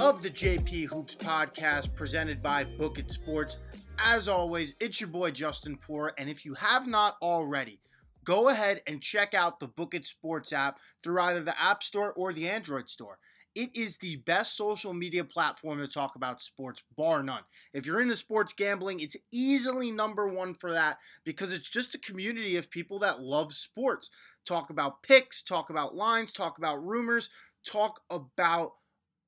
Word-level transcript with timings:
of 0.00 0.22
the 0.22 0.30
JP 0.30 0.86
Hoops 0.86 1.14
podcast 1.14 1.94
presented 1.94 2.42
by 2.42 2.64
Book 2.64 2.98
It 2.98 3.10
Sports. 3.10 3.58
As 3.98 4.28
always, 4.28 4.74
it's 4.80 5.00
your 5.00 5.08
boy 5.08 5.30
Justin 5.30 5.76
Poor, 5.76 6.12
and 6.18 6.28
if 6.28 6.44
you 6.44 6.54
have 6.54 6.86
not 6.86 7.16
already, 7.22 7.80
go 8.24 8.48
ahead 8.48 8.82
and 8.86 9.00
check 9.00 9.34
out 9.34 9.60
the 9.60 9.68
Book 9.68 9.94
It 9.94 10.06
Sports 10.06 10.52
app 10.52 10.78
through 11.02 11.20
either 11.20 11.42
the 11.42 11.60
App 11.60 11.82
Store 11.82 12.12
or 12.12 12.32
the 12.32 12.48
Android 12.48 12.90
Store. 12.90 13.18
It 13.54 13.74
is 13.74 13.98
the 13.98 14.16
best 14.16 14.56
social 14.56 14.94
media 14.94 15.24
platform 15.24 15.80
to 15.80 15.88
talk 15.88 16.14
about 16.14 16.40
sports, 16.40 16.82
bar 16.96 17.22
none. 17.22 17.42
If 17.72 17.84
you're 17.84 18.00
into 18.00 18.14
sports 18.14 18.52
gambling, 18.52 19.00
it's 19.00 19.16
easily 19.32 19.90
number 19.90 20.28
one 20.28 20.54
for 20.54 20.72
that 20.72 20.98
because 21.24 21.52
it's 21.52 21.68
just 21.68 21.94
a 21.94 21.98
community 21.98 22.56
of 22.56 22.70
people 22.70 23.00
that 23.00 23.20
love 23.20 23.52
sports. 23.52 24.08
Talk 24.46 24.70
about 24.70 25.02
picks, 25.02 25.42
talk 25.42 25.68
about 25.68 25.96
lines, 25.96 26.32
talk 26.32 26.58
about 26.58 26.84
rumors, 26.84 27.28
talk 27.66 28.00
about 28.08 28.74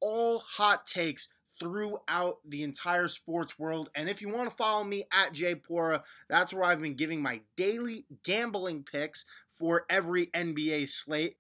all 0.00 0.38
hot 0.41 0.86
takes 0.86 1.28
throughout 1.58 2.38
the 2.46 2.62
entire 2.62 3.08
sports 3.08 3.58
world. 3.58 3.91
And 3.94 4.08
if 4.08 4.22
you 4.22 4.28
want 4.28 4.50
to 4.50 4.56
follow 4.56 4.84
me 4.84 5.04
at 5.12 5.32
JPora, 5.32 6.02
that's 6.28 6.52
where 6.54 6.64
I've 6.64 6.80
been 6.80 6.96
giving 6.96 7.22
my 7.22 7.41
daily 7.56 8.06
gambling 8.24 8.84
picks 8.84 9.24
for 9.52 9.84
every 9.88 10.27
NBA 10.28 10.88
slate. 10.88 11.36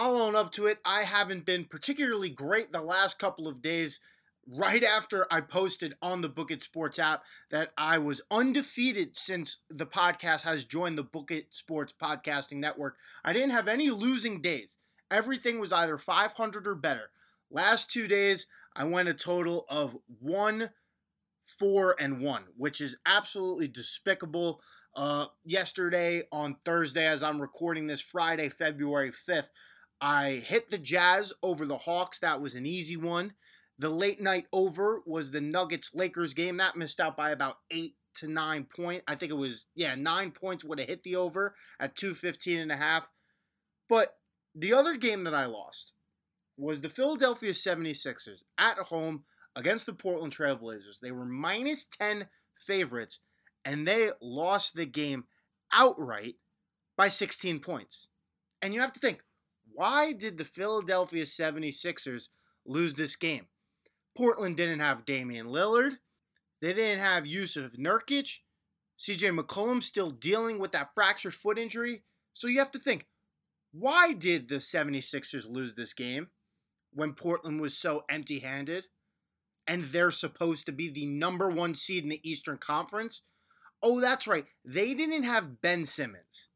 I'll 0.00 0.16
own 0.16 0.34
up 0.34 0.50
to 0.52 0.64
it. 0.64 0.78
I 0.82 1.02
haven't 1.02 1.44
been 1.44 1.66
particularly 1.66 2.30
great 2.30 2.72
the 2.72 2.80
last 2.80 3.18
couple 3.18 3.46
of 3.46 3.60
days. 3.60 4.00
Right 4.48 4.82
after 4.82 5.26
I 5.30 5.42
posted 5.42 5.92
on 6.00 6.22
the 6.22 6.28
Book 6.30 6.50
It 6.50 6.62
Sports 6.62 6.98
app 6.98 7.22
that 7.50 7.72
I 7.76 7.98
was 7.98 8.22
undefeated 8.30 9.14
since 9.14 9.58
the 9.68 9.84
podcast 9.84 10.40
has 10.42 10.64
joined 10.64 10.96
the 10.96 11.02
Book 11.02 11.30
It 11.30 11.48
Sports 11.54 11.92
podcasting 12.02 12.56
network, 12.56 12.96
I 13.22 13.34
didn't 13.34 13.50
have 13.50 13.68
any 13.68 13.90
losing 13.90 14.40
days. 14.40 14.78
Everything 15.10 15.60
was 15.60 15.70
either 15.70 15.98
500 15.98 16.66
or 16.66 16.74
better. 16.74 17.10
Last 17.50 17.90
two 17.90 18.08
days, 18.08 18.46
I 18.74 18.84
went 18.84 19.10
a 19.10 19.14
total 19.14 19.66
of 19.68 19.98
one, 20.18 20.70
four, 21.44 21.94
and 22.00 22.22
one, 22.22 22.44
which 22.56 22.80
is 22.80 22.96
absolutely 23.04 23.68
despicable. 23.68 24.62
Uh, 24.96 25.26
yesterday 25.44 26.22
on 26.32 26.56
Thursday, 26.64 27.06
as 27.06 27.22
I'm 27.22 27.40
recording 27.40 27.86
this 27.86 28.00
Friday, 28.00 28.48
February 28.48 29.12
5th, 29.12 29.50
I 30.00 30.42
hit 30.44 30.70
the 30.70 30.78
Jazz 30.78 31.32
over 31.42 31.66
the 31.66 31.78
Hawks. 31.78 32.18
That 32.20 32.40
was 32.40 32.54
an 32.54 32.66
easy 32.66 32.96
one. 32.96 33.34
The 33.78 33.90
late 33.90 34.20
night 34.20 34.46
over 34.52 35.02
was 35.06 35.30
the 35.30 35.40
Nuggets 35.40 35.90
Lakers 35.94 36.34
game. 36.34 36.56
That 36.56 36.76
missed 36.76 37.00
out 37.00 37.16
by 37.16 37.30
about 37.30 37.56
eight 37.70 37.94
to 38.16 38.28
nine 38.28 38.66
points. 38.74 39.04
I 39.06 39.14
think 39.14 39.30
it 39.30 39.36
was, 39.36 39.66
yeah, 39.74 39.94
nine 39.94 40.32
points 40.32 40.64
would 40.64 40.78
have 40.78 40.88
hit 40.88 41.02
the 41.02 41.16
over 41.16 41.54
at 41.78 41.96
215 41.96 42.58
and 42.58 42.72
a 42.72 42.76
half. 42.76 43.08
But 43.88 44.16
the 44.54 44.72
other 44.72 44.96
game 44.96 45.24
that 45.24 45.34
I 45.34 45.46
lost 45.46 45.92
was 46.56 46.80
the 46.80 46.88
Philadelphia 46.88 47.52
76ers 47.52 48.42
at 48.58 48.78
home 48.78 49.24
against 49.56 49.86
the 49.86 49.92
Portland 49.92 50.36
Trailblazers. 50.36 51.00
They 51.00 51.10
were 51.10 51.24
minus 51.24 51.86
10 51.86 52.28
favorites, 52.58 53.20
and 53.64 53.86
they 53.86 54.10
lost 54.20 54.74
the 54.74 54.86
game 54.86 55.24
outright 55.72 56.36
by 56.96 57.08
16 57.08 57.60
points. 57.60 58.08
And 58.60 58.74
you 58.74 58.80
have 58.80 58.92
to 58.92 59.00
think, 59.00 59.22
why 59.74 60.12
did 60.12 60.38
the 60.38 60.44
Philadelphia 60.44 61.24
76ers 61.24 62.28
lose 62.66 62.94
this 62.94 63.16
game? 63.16 63.46
Portland 64.16 64.56
didn't 64.56 64.80
have 64.80 65.04
Damian 65.04 65.46
Lillard. 65.46 65.98
They 66.60 66.72
didn't 66.72 67.00
have 67.00 67.24
Jusuf 67.24 67.76
Nurkic. 67.76 68.38
CJ 68.98 69.38
McCollum 69.38 69.82
still 69.82 70.10
dealing 70.10 70.58
with 70.58 70.72
that 70.72 70.90
fractured 70.94 71.34
foot 71.34 71.58
injury. 71.58 72.02
So 72.32 72.48
you 72.48 72.58
have 72.58 72.70
to 72.72 72.78
think, 72.78 73.06
why 73.72 74.12
did 74.12 74.48
the 74.48 74.56
76ers 74.56 75.48
lose 75.48 75.74
this 75.74 75.94
game 75.94 76.28
when 76.92 77.14
Portland 77.14 77.60
was 77.60 77.76
so 77.76 78.04
empty 78.10 78.40
handed? 78.40 78.88
And 79.66 79.84
they're 79.84 80.10
supposed 80.10 80.66
to 80.66 80.72
be 80.72 80.90
the 80.90 81.06
number 81.06 81.48
one 81.48 81.74
seed 81.74 82.02
in 82.02 82.10
the 82.10 82.28
Eastern 82.28 82.58
Conference? 82.58 83.22
Oh, 83.82 84.00
that's 84.00 84.26
right. 84.26 84.44
They 84.64 84.92
didn't 84.94 85.22
have 85.22 85.62
Ben 85.62 85.86
Simmons. 85.86 86.48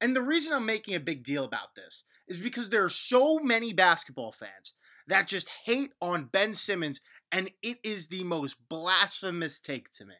And 0.00 0.14
the 0.14 0.22
reason 0.22 0.52
I'm 0.52 0.66
making 0.66 0.94
a 0.94 1.00
big 1.00 1.24
deal 1.24 1.44
about 1.44 1.74
this 1.74 2.04
is 2.28 2.40
because 2.40 2.70
there 2.70 2.84
are 2.84 2.90
so 2.90 3.38
many 3.38 3.72
basketball 3.72 4.32
fans 4.32 4.74
that 5.06 5.28
just 5.28 5.50
hate 5.64 5.92
on 6.00 6.24
Ben 6.24 6.54
Simmons, 6.54 7.00
and 7.30 7.50
it 7.62 7.78
is 7.84 8.08
the 8.08 8.24
most 8.24 8.56
blasphemous 8.68 9.60
take 9.60 9.92
to 9.92 10.04
me. 10.04 10.14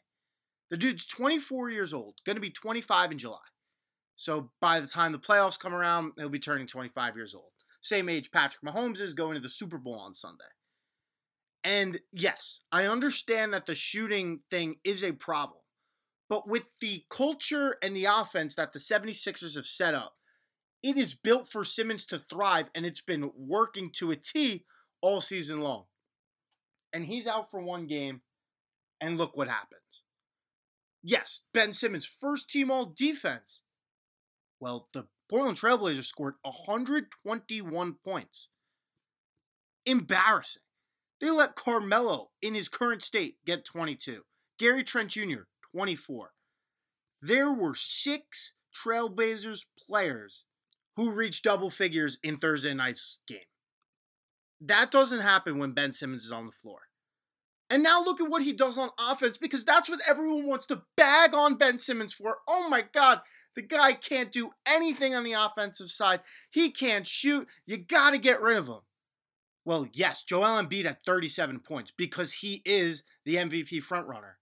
The 0.71 0.77
dude's 0.77 1.06
24 1.06 1.71
years 1.71 1.93
old, 1.93 2.16
going 2.25 2.37
to 2.37 2.41
be 2.41 2.50
25 2.50 3.12
in 3.12 3.19
July. 3.19 3.39
So 4.16 4.50
by 4.61 4.81
the 4.81 4.87
time 4.87 5.12
the 5.12 5.19
playoffs 5.19 5.59
come 5.59 5.75
around, 5.75 6.12
he'll 6.16 6.28
be 6.28 6.39
turning 6.39 6.66
25 6.66 7.16
years 7.16 7.34
old. 7.34 7.50
Same 7.83 8.09
age 8.09 8.31
Patrick 8.33 8.62
Mahomes 8.62 9.00
is 9.00 9.15
going 9.15 9.34
to 9.34 9.41
the 9.41 9.49
Super 9.49 9.78
Bowl 9.78 9.99
on 9.99 10.15
Sunday. 10.15 10.45
And 11.62 12.00
yes, 12.12 12.61
I 12.72 12.87
understand 12.87 13.53
that 13.53 13.66
the 13.66 13.75
shooting 13.75 14.41
thing 14.50 14.77
is 14.84 15.03
a 15.05 15.12
problem. 15.12 15.61
But 16.28 16.49
with 16.49 16.65
the 16.81 17.05
culture 17.11 17.77
and 17.83 17.95
the 17.95 18.06
offense 18.06 18.55
that 18.55 18.72
the 18.72 18.78
76ers 18.78 19.55
have 19.55 19.66
set 19.66 19.95
up, 19.95 20.15
it 20.87 20.97
is 20.97 21.15
built 21.15 21.49
for 21.49 21.65
Simmons 21.65 22.07
to 22.07 22.21
thrive, 22.31 22.71
and 22.73 22.87
it's 22.87 23.01
been 23.01 23.33
working 23.37 23.91
to 23.95 24.13
a 24.13 24.17
T 24.17 24.65
all 25.01 25.21
season 25.21 25.61
long. 25.61 25.87
And 26.93 27.07
he's 27.07 27.27
out 27.27 27.51
for 27.51 27.61
one 27.61 27.89
game, 27.89 28.21
and 29.01 29.19
look 29.19 29.37
what 29.37 29.49
happens. 29.49 29.81
Yes, 31.03 31.41
Ben 31.53 31.73
Simmons, 31.73 32.07
first 32.07 32.49
team 32.49 32.71
all 32.71 32.87
defense. 32.87 33.63
Well, 34.61 34.89
the 34.93 35.09
Portland 35.29 35.59
Trailblazers 35.59 36.05
scored 36.05 36.35
121 36.43 37.97
points. 38.05 38.47
Embarrassing. 39.85 40.63
They 41.21 41.31
let 41.31 41.57
Carmelo, 41.57 42.31
in 42.41 42.55
his 42.55 42.69
current 42.69 43.03
state, 43.03 43.39
get 43.45 43.65
22. 43.65 44.23
Gary 44.57 44.85
Trent 44.85 45.11
Jr., 45.11 45.47
24. 45.73 46.31
There 47.21 47.53
were 47.53 47.75
six 47.75 48.53
Trailblazers 48.73 49.65
players 49.77 50.45
who 50.97 51.11
reached 51.11 51.45
double 51.45 51.71
figures 51.71 52.19
in 52.23 52.39
Thursday 52.39 52.75
night's 52.75 53.19
game. 53.29 53.39
That 54.61 54.91
doesn't 54.91 55.21
happen 55.21 55.59
when 55.59 55.73
Ben 55.73 55.93
Simmons 55.93 56.25
is 56.25 56.33
on 56.33 56.47
the 56.47 56.53
floor. 56.53 56.81
And 57.69 57.83
now 57.83 58.03
look 58.03 58.21
at 58.21 58.31
what 58.31 58.43
he 58.43 58.53
does 58.53 58.79
on 58.79 58.91
offense 58.99 59.37
because 59.37 59.65
that's 59.65 59.89
what 59.89 60.01
everyone 60.09 60.47
wants 60.47 60.67
to 60.67 60.83
bag 60.97 61.34
on 61.34 61.57
Ben 61.59 61.79
Simmons 61.79 62.15
for. 62.15 62.39
Oh 62.49 62.69
my 62.69 62.83
God, 62.93 63.21
the 63.55 63.62
guy 63.62 63.93
can't 63.93 64.31
do 64.31 64.51
anything 64.67 65.15
on 65.15 65.25
the 65.25 65.33
offensive 65.33 65.91
side. 65.91 66.21
He 66.51 66.71
can't 66.71 67.07
shoot. 67.07 67.49
You 67.67 67.78
got 67.78 68.11
to 68.11 68.19
get 68.19 68.41
rid 68.41 68.57
of 68.57 68.67
him. 68.67 68.81
Well, 69.65 69.89
yes, 69.93 70.23
Joel 70.23 70.63
Embiid 70.63 70.87
at 70.87 71.05
37 71.05 71.59
points 71.59 71.91
because 71.91 72.34
he 72.34 72.63
is 72.65 73.03
the 73.25 73.34
MVP 73.34 73.83
frontrunner. 73.83 74.34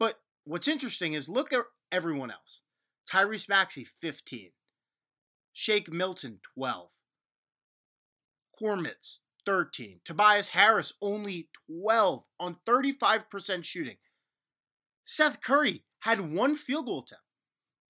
But 0.00 0.18
what's 0.44 0.66
interesting 0.66 1.12
is 1.12 1.28
look 1.28 1.52
at 1.52 1.60
everyone 1.92 2.32
else. 2.32 2.60
Tyrese 3.08 3.48
Maxey, 3.48 3.84
15. 3.84 4.50
Shake 5.52 5.92
Milton, 5.92 6.40
12. 6.54 6.88
Korkmaz, 8.60 9.18
13. 9.44 10.00
Tobias 10.04 10.48
Harris, 10.48 10.92
only 11.02 11.48
12 11.66 12.24
on 12.38 12.56
35% 12.66 13.64
shooting. 13.64 13.96
Seth 15.04 15.40
Curry 15.40 15.84
had 16.00 16.32
one 16.32 16.54
field 16.54 16.86
goal 16.86 17.00
attempt. 17.00 17.24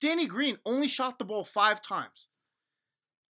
Danny 0.01 0.27
Green 0.27 0.59
only 0.67 0.89
shot 0.89 1.19
the 1.19 1.25
ball 1.25 1.45
five 1.45 1.81
times. 1.81 2.27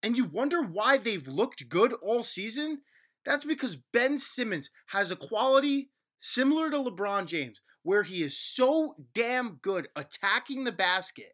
And 0.02 0.18
you 0.18 0.26
wonder 0.26 0.62
why 0.62 0.98
they've 0.98 1.28
looked 1.28 1.68
good 1.70 1.94
all 2.02 2.24
season? 2.24 2.82
That's 3.26 3.46
because 3.46 3.76
Ben 3.76 4.18
Simmons 4.18 4.70
has 4.88 5.12
a 5.12 5.16
quality 5.16 5.90
similar 6.20 6.72
to 6.72 6.78
LeBron 6.78 7.26
James, 7.26 7.62
where 7.84 8.04
he 8.04 8.24
is 8.24 8.38
so 8.38 8.96
damn 9.14 9.60
good 9.62 9.90
attacking 9.96 10.64
the 10.64 10.72
basket 10.72 11.34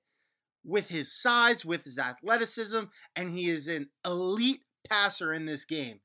with 0.68 0.90
his 0.90 1.12
size, 1.12 1.66
with 1.66 1.86
his 1.86 1.98
athleticism, 1.98 2.82
and 3.16 3.32
he 3.32 3.50
is 3.50 3.68
an 3.68 3.88
elite 4.06 4.62
passer 4.88 5.34
in 5.34 5.46
this 5.46 5.66
game. 5.66 6.02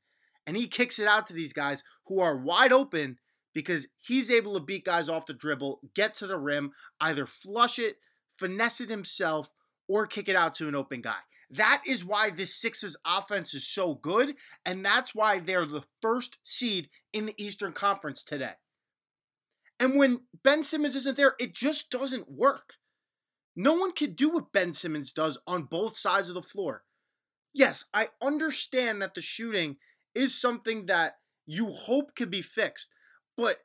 And 0.46 0.56
he 0.56 0.66
kicks 0.66 0.98
it 0.98 1.08
out 1.08 1.26
to 1.26 1.34
these 1.34 1.52
guys 1.52 1.82
who 2.06 2.20
are 2.20 2.36
wide 2.36 2.72
open 2.72 3.18
because 3.52 3.88
he's 3.98 4.30
able 4.30 4.54
to 4.54 4.64
beat 4.64 4.84
guys 4.84 5.08
off 5.08 5.26
the 5.26 5.34
dribble, 5.34 5.80
get 5.94 6.14
to 6.14 6.26
the 6.26 6.38
rim, 6.38 6.72
either 7.00 7.26
flush 7.26 7.78
it, 7.78 7.96
finesse 8.32 8.80
it 8.80 8.88
himself, 8.88 9.50
or 9.88 10.06
kick 10.06 10.28
it 10.28 10.36
out 10.36 10.54
to 10.54 10.68
an 10.68 10.74
open 10.74 11.00
guy. 11.02 11.18
That 11.50 11.82
is 11.86 12.04
why 12.04 12.30
this 12.30 12.54
Sixers 12.54 12.96
offense 13.04 13.52
is 13.52 13.68
so 13.68 13.94
good, 13.94 14.36
and 14.64 14.84
that's 14.84 15.14
why 15.14 15.38
they're 15.38 15.66
the 15.66 15.84
first 16.00 16.38
seed 16.42 16.88
in 17.12 17.26
the 17.26 17.34
Eastern 17.36 17.72
Conference 17.72 18.22
today. 18.22 18.54
And 19.78 19.96
when 19.96 20.20
Ben 20.42 20.62
Simmons 20.62 20.96
isn't 20.96 21.16
there, 21.16 21.34
it 21.38 21.52
just 21.52 21.90
doesn't 21.90 22.30
work. 22.30 22.74
No 23.54 23.74
one 23.74 23.92
can 23.92 24.14
do 24.14 24.30
what 24.30 24.52
Ben 24.52 24.72
Simmons 24.72 25.12
does 25.12 25.38
on 25.46 25.64
both 25.64 25.96
sides 25.96 26.28
of 26.28 26.34
the 26.34 26.42
floor. 26.42 26.84
Yes, 27.54 27.84
I 27.92 28.08
understand 28.22 29.02
that 29.02 29.14
the 29.14 29.20
shooting 29.20 29.76
is 30.14 30.40
something 30.40 30.86
that 30.86 31.16
you 31.46 31.66
hope 31.66 32.14
could 32.16 32.30
be 32.30 32.42
fixed. 32.42 32.88
But 33.36 33.58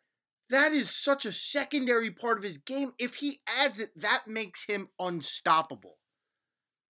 that 0.49 0.73
is 0.73 0.95
such 0.95 1.25
a 1.25 1.31
secondary 1.31 2.11
part 2.11 2.37
of 2.37 2.43
his 2.43 2.57
game. 2.57 2.93
If 2.99 3.15
he 3.15 3.41
adds 3.47 3.79
it, 3.79 3.91
that 3.95 4.23
makes 4.27 4.65
him 4.65 4.89
unstoppable. 4.99 5.97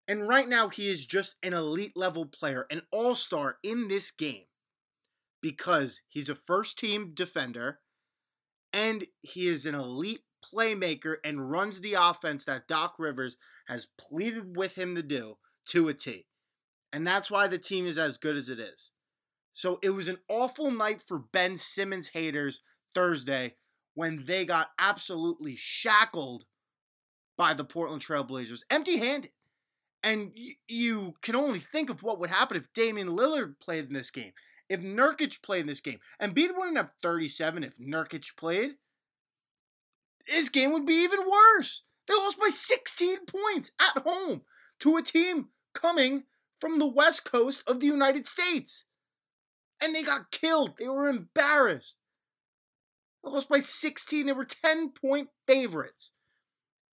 And 0.07 0.27
right 0.27 0.47
now, 0.47 0.69
he 0.69 0.88
is 0.88 1.05
just 1.05 1.35
an 1.44 1.53
elite 1.53 1.95
level 1.95 2.25
player, 2.25 2.65
an 2.71 2.83
all 2.91 3.13
star 3.13 3.57
in 3.61 3.89
this 3.89 4.09
game 4.09 4.45
because 5.41 6.01
he's 6.07 6.29
a 6.29 6.35
first 6.35 6.77
team 6.77 7.11
defender 7.13 7.79
and 8.73 9.05
he 9.21 9.47
is 9.47 9.65
an 9.65 9.75
elite 9.75 10.21
playmaker 10.53 11.15
and 11.23 11.51
runs 11.51 11.81
the 11.81 11.94
offense 11.94 12.45
that 12.45 12.67
Doc 12.67 12.95
Rivers 12.97 13.38
has 13.67 13.88
pleaded 13.97 14.55
with 14.55 14.75
him 14.75 14.95
to 14.95 15.03
do 15.03 15.38
to 15.67 15.88
a 15.88 15.94
T. 15.94 16.25
And 16.91 17.05
that's 17.05 17.29
why 17.29 17.47
the 17.47 17.57
team 17.57 17.85
is 17.85 17.97
as 17.97 18.17
good 18.17 18.35
as 18.35 18.49
it 18.49 18.59
is. 18.59 18.91
So 19.53 19.79
it 19.81 19.89
was 19.89 20.07
an 20.07 20.19
awful 20.29 20.71
night 20.71 21.01
for 21.05 21.17
Ben 21.17 21.57
Simmons 21.57 22.09
haters 22.09 22.61
Thursday 22.94 23.55
when 23.95 24.25
they 24.25 24.45
got 24.45 24.69
absolutely 24.77 25.55
shackled 25.55 26.45
by 27.38 27.53
the 27.53 27.63
Portland 27.63 28.03
Trailblazers, 28.03 28.61
empty 28.69 28.97
handed. 28.97 29.31
And 30.03 30.31
you 30.67 31.15
can 31.21 31.35
only 31.35 31.59
think 31.59 31.89
of 31.89 32.03
what 32.03 32.19
would 32.19 32.29
happen 32.29 32.55
if 32.55 32.71
Damian 32.73 33.09
Lillard 33.09 33.59
played 33.59 33.88
in 33.88 33.94
this 33.94 34.11
game, 34.11 34.33
if 34.69 34.79
Nurkic 34.79 35.41
played 35.41 35.61
in 35.61 35.67
this 35.67 35.79
game. 35.79 35.99
And 36.19 36.35
Embiid 36.35 36.55
wouldn't 36.55 36.77
have 36.77 36.91
37 37.01 37.63
if 37.63 37.77
Nurkic 37.77 38.35
played. 38.38 38.75
This 40.27 40.50
game 40.50 40.71
would 40.74 40.85
be 40.85 40.95
even 40.95 41.19
worse. 41.21 41.83
They 42.07 42.13
lost 42.13 42.39
by 42.39 42.50
16 42.50 43.19
points 43.25 43.71
at 43.79 44.03
home 44.03 44.41
to 44.79 44.97
a 44.97 45.01
team 45.01 45.50
coming 45.74 46.24
from 46.59 46.79
the 46.79 46.88
west 46.88 47.29
coast 47.29 47.63
of 47.68 47.79
the 47.79 47.85
United 47.85 48.25
States. 48.25 48.85
And 49.81 49.94
they 49.94 50.03
got 50.03 50.31
killed. 50.31 50.77
They 50.77 50.88
were 50.88 51.07
embarrassed. 51.07 51.97
They 53.24 53.29
lost 53.29 53.50
by 53.50 53.59
16. 53.59 54.25
They 54.25 54.33
were 54.33 54.45
10 54.45 54.91
point 54.91 55.29
favorites. 55.45 56.12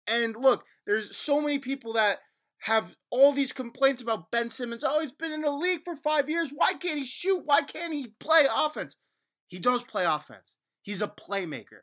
And 0.06 0.34
look, 0.36 0.64
there's 0.86 1.16
so 1.16 1.40
many 1.40 1.58
people 1.58 1.92
that 1.94 2.18
have 2.64 2.96
all 3.10 3.32
these 3.32 3.52
complaints 3.52 4.02
about 4.02 4.30
Ben 4.30 4.50
Simmons. 4.50 4.84
Oh, 4.86 5.00
he's 5.00 5.12
been 5.12 5.32
in 5.32 5.42
the 5.42 5.50
league 5.50 5.84
for 5.84 5.96
five 5.96 6.28
years. 6.28 6.50
Why 6.54 6.74
can't 6.74 6.98
he 6.98 7.06
shoot? 7.06 7.42
Why 7.44 7.62
can't 7.62 7.94
he 7.94 8.14
play 8.18 8.46
offense? 8.54 8.96
He 9.46 9.58
does 9.58 9.82
play 9.82 10.04
offense. 10.04 10.54
He's 10.82 11.02
a 11.02 11.08
playmaker. 11.08 11.82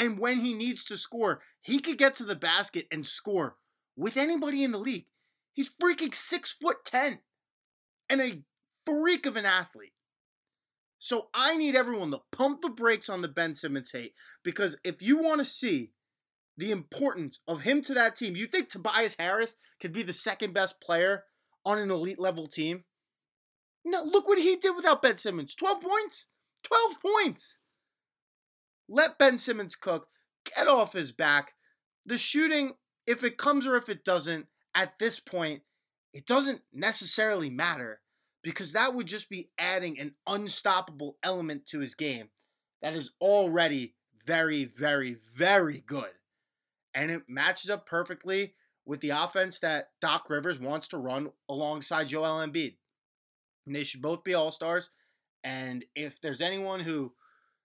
And 0.00 0.18
when 0.18 0.40
he 0.40 0.54
needs 0.54 0.82
to 0.84 0.96
score, 0.96 1.42
he 1.60 1.78
could 1.78 1.98
get 1.98 2.14
to 2.16 2.24
the 2.24 2.34
basket 2.34 2.86
and 2.90 3.06
score 3.06 3.56
with 3.96 4.16
anybody 4.16 4.64
in 4.64 4.72
the 4.72 4.78
league. 4.78 5.06
He's 5.52 5.68
freaking 5.70 6.14
six 6.14 6.52
foot 6.52 6.84
ten 6.86 7.18
and 8.08 8.20
a 8.20 8.42
freak 8.86 9.26
of 9.26 9.36
an 9.36 9.44
athlete. 9.44 9.92
So 10.98 11.28
I 11.34 11.56
need 11.56 11.76
everyone 11.76 12.10
to 12.12 12.20
pump 12.32 12.62
the 12.62 12.70
brakes 12.70 13.08
on 13.10 13.20
the 13.20 13.28
Ben 13.28 13.54
Simmons 13.54 13.92
hate 13.92 14.14
because 14.42 14.76
if 14.84 15.02
you 15.02 15.18
want 15.18 15.40
to 15.40 15.44
see 15.44 15.92
the 16.56 16.70
importance 16.70 17.40
of 17.46 17.62
him 17.62 17.82
to 17.82 17.94
that 17.94 18.16
team, 18.16 18.36
you 18.36 18.46
think 18.46 18.68
Tobias 18.68 19.16
Harris 19.18 19.56
could 19.80 19.92
be 19.92 20.02
the 20.02 20.12
second 20.12 20.54
best 20.54 20.80
player 20.80 21.24
on 21.64 21.78
an 21.78 21.90
elite 21.90 22.18
level 22.18 22.46
team? 22.46 22.84
No, 23.84 24.02
look 24.02 24.28
what 24.28 24.38
he 24.38 24.56
did 24.56 24.76
without 24.76 25.02
Ben 25.02 25.18
Simmons 25.18 25.54
12 25.54 25.80
points. 25.82 26.28
12 26.64 26.96
points. 27.00 27.58
Let 28.90 29.18
Ben 29.18 29.38
Simmons 29.38 29.76
cook. 29.76 30.08
Get 30.56 30.66
off 30.66 30.92
his 30.92 31.12
back. 31.12 31.52
The 32.04 32.18
shooting, 32.18 32.72
if 33.06 33.22
it 33.22 33.38
comes 33.38 33.66
or 33.66 33.76
if 33.76 33.88
it 33.88 34.04
doesn't, 34.04 34.46
at 34.74 34.98
this 34.98 35.20
point, 35.20 35.62
it 36.12 36.26
doesn't 36.26 36.62
necessarily 36.72 37.50
matter 37.50 38.00
because 38.42 38.72
that 38.72 38.94
would 38.94 39.06
just 39.06 39.30
be 39.30 39.50
adding 39.58 39.98
an 39.98 40.14
unstoppable 40.26 41.18
element 41.22 41.66
to 41.66 41.78
his 41.78 41.94
game 41.94 42.30
that 42.82 42.94
is 42.94 43.12
already 43.20 43.94
very, 44.26 44.64
very, 44.64 45.16
very 45.36 45.84
good. 45.86 46.10
And 46.92 47.10
it 47.12 47.22
matches 47.28 47.70
up 47.70 47.86
perfectly 47.86 48.54
with 48.84 49.00
the 49.00 49.10
offense 49.10 49.60
that 49.60 49.90
Doc 50.00 50.28
Rivers 50.28 50.58
wants 50.58 50.88
to 50.88 50.98
run 50.98 51.30
alongside 51.48 52.08
Joel 52.08 52.44
Embiid. 52.44 52.76
And 53.66 53.76
they 53.76 53.84
should 53.84 54.02
both 54.02 54.24
be 54.24 54.34
all 54.34 54.50
stars. 54.50 54.90
And 55.44 55.84
if 55.94 56.20
there's 56.20 56.40
anyone 56.40 56.80
who, 56.80 57.12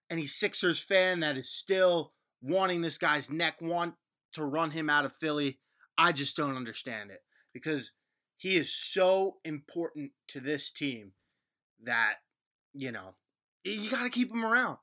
any 0.10 0.26
Sixers 0.26 0.80
fan 0.80 1.20
that 1.22 1.38
is 1.38 1.50
still 1.52 2.14
wanting 2.42 2.82
this 2.82 2.98
guy's 2.98 3.32
neck, 3.32 3.62
want 3.62 3.96
to 4.34 4.46
run 4.46 4.72
him 4.72 4.90
out 4.90 5.06
of 5.06 5.14
Philly, 5.20 5.60
I 5.98 6.12
just 6.12 6.36
don't 6.36 6.56
understand 6.56 7.12
it. 7.12 7.22
Because 7.54 7.92
he 8.38 8.56
is 8.56 8.76
so 8.76 9.38
important 9.44 10.12
to 10.30 10.40
this 10.40 10.72
team 10.72 11.14
that, 11.84 12.16
you 12.74 12.92
know, 12.92 13.16
you 13.64 13.90
got 13.90 14.04
to 14.04 14.10
keep 14.10 14.32
him 14.32 14.46
around. 14.46 14.78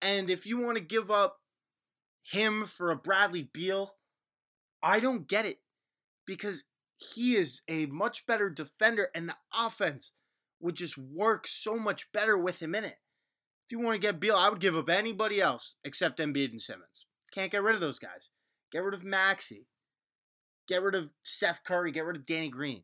And 0.00 0.30
if 0.30 0.46
you 0.46 0.58
want 0.58 0.76
to 0.78 0.82
give 0.82 1.10
up 1.10 1.38
him 2.24 2.66
for 2.66 2.90
a 2.90 2.96
Bradley 2.96 3.48
Beal, 3.52 3.92
I 4.82 4.98
don't 4.98 5.28
get 5.28 5.46
it 5.46 5.58
because 6.26 6.64
he 6.96 7.36
is 7.36 7.62
a 7.68 7.86
much 7.86 8.26
better 8.26 8.48
defender 8.50 9.08
and 9.14 9.28
the 9.28 9.36
offense 9.54 10.12
would 10.60 10.76
just 10.76 10.96
work 10.96 11.46
so 11.46 11.76
much 11.76 12.10
better 12.12 12.36
with 12.38 12.60
him 12.60 12.74
in 12.74 12.84
it. 12.84 12.96
If 13.72 13.78
you 13.78 13.84
want 13.86 13.94
to 13.94 14.06
get 14.06 14.20
Beal, 14.20 14.36
I 14.36 14.50
would 14.50 14.60
give 14.60 14.76
up 14.76 14.90
anybody 14.90 15.40
else 15.40 15.76
except 15.82 16.18
Embiid 16.18 16.50
and 16.50 16.60
Simmons. 16.60 17.06
Can't 17.32 17.50
get 17.50 17.62
rid 17.62 17.74
of 17.74 17.80
those 17.80 17.98
guys. 17.98 18.28
Get 18.70 18.80
rid 18.80 18.92
of 18.92 19.02
Maxey. 19.02 19.66
Get 20.68 20.82
rid 20.82 20.94
of 20.94 21.08
Seth 21.22 21.60
Curry. 21.66 21.90
Get 21.90 22.04
rid 22.04 22.16
of 22.16 22.26
Danny 22.26 22.50
Green. 22.50 22.82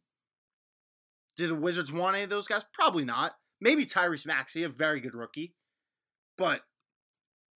Do 1.37 1.47
the 1.47 1.55
Wizards 1.55 1.93
want 1.93 2.17
any 2.17 2.25
of 2.25 2.31
those 2.31 2.49
guys? 2.49 2.63
Probably 2.73 3.05
not. 3.05 3.35
Maybe 3.61 3.85
Tyrese 3.85 4.25
Maxey, 4.25 4.63
a 4.63 4.71
very 4.71 4.99
good 4.99 5.15
rookie. 5.15 5.53
But 6.39 6.63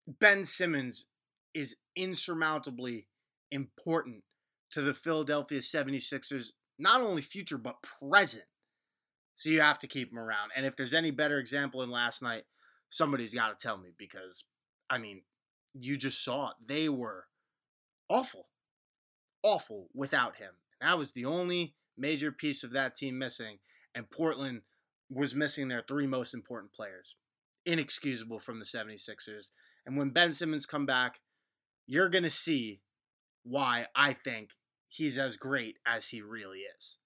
Ben 0.07 0.45
Simmons 0.45 1.07
is 1.55 1.75
insurmountably 1.97 3.07
important 3.49 4.25
to 4.73 4.81
the 4.83 4.93
Philadelphia 4.93 5.61
76ers, 5.61 6.49
not 6.77 7.01
only 7.01 7.23
future, 7.23 7.57
but 7.57 7.77
present. 7.99 8.45
So 9.37 9.49
you 9.49 9.61
have 9.61 9.79
to 9.79 9.87
keep 9.87 10.11
him 10.11 10.19
around. 10.19 10.51
And 10.55 10.67
if 10.67 10.75
there's 10.75 10.93
any 10.93 11.09
better 11.09 11.39
example 11.39 11.81
than 11.81 11.89
last 11.89 12.21
night, 12.21 12.43
somebody's 12.93 13.33
got 13.33 13.57
to 13.57 13.61
tell 13.61 13.77
me 13.77 13.89
because, 13.97 14.43
I 14.89 14.97
mean, 14.97 15.21
you 15.73 15.97
just 15.97 16.23
saw 16.23 16.49
it. 16.49 16.55
They 16.65 16.89
were 16.89 17.25
awful 18.09 18.45
awful 19.43 19.89
without 19.93 20.37
him. 20.37 20.51
That 20.81 20.97
was 20.97 21.11
the 21.11 21.25
only 21.25 21.75
major 21.97 22.31
piece 22.31 22.63
of 22.63 22.71
that 22.71 22.95
team 22.95 23.19
missing, 23.19 23.59
and 23.93 24.09
Portland 24.09 24.61
was 25.09 25.35
missing 25.35 25.67
their 25.67 25.83
three 25.87 26.07
most 26.07 26.33
important 26.33 26.73
players. 26.73 27.15
Inexcusable 27.65 28.39
from 28.39 28.59
the 28.59 28.65
76ers. 28.65 29.51
And 29.85 29.97
when 29.97 30.09
Ben 30.09 30.31
Simmons 30.31 30.65
come 30.65 30.85
back, 30.85 31.19
you're 31.85 32.09
going 32.09 32.23
to 32.23 32.29
see 32.29 32.81
why 33.43 33.87
I 33.95 34.13
think 34.13 34.51
he's 34.87 35.17
as 35.17 35.37
great 35.37 35.77
as 35.85 36.09
he 36.09 36.21
really 36.21 36.59
is. 36.77 36.97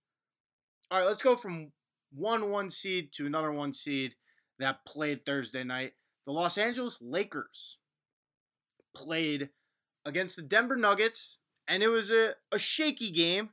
All 0.89 0.99
right, 0.99 1.07
let's 1.07 1.23
go 1.23 1.35
from 1.35 1.71
one 2.13 2.49
one 2.49 2.69
seed 2.69 3.11
to 3.13 3.25
another 3.25 3.51
one 3.51 3.73
seed 3.73 4.15
that 4.59 4.85
played 4.85 5.25
Thursday 5.25 5.63
night. 5.63 5.93
The 6.25 6.31
Los 6.33 6.57
Angeles 6.57 6.99
Lakers 7.01 7.77
played 8.95 9.49
against 10.05 10.35
the 10.35 10.41
Denver 10.41 10.75
Nuggets 10.75 11.37
and 11.67 11.83
it 11.83 11.89
was 11.89 12.11
a, 12.11 12.33
a 12.51 12.59
shaky 12.59 13.11
game. 13.11 13.49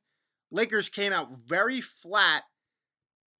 Lakers 0.51 0.89
came 0.89 1.13
out 1.13 1.31
very 1.47 1.81
flat 1.81 2.45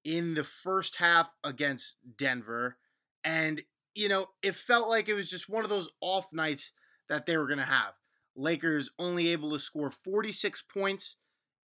in 0.03 0.33
the 0.33 0.43
first 0.43 0.97
half 0.97 1.33
against 1.43 1.97
Denver. 2.17 2.77
And, 3.23 3.61
you 3.95 4.09
know, 4.09 4.27
it 4.43 4.55
felt 4.55 4.89
like 4.89 5.07
it 5.07 5.13
was 5.13 5.29
just 5.29 5.49
one 5.49 5.63
of 5.63 5.69
those 5.69 5.89
off 6.01 6.33
nights 6.33 6.71
that 7.09 7.25
they 7.25 7.37
were 7.37 7.47
going 7.47 7.59
to 7.59 7.65
have. 7.65 7.93
Lakers 8.35 8.89
only 8.99 9.29
able 9.29 9.51
to 9.51 9.59
score 9.59 9.89
46 9.89 10.63
points 10.63 11.15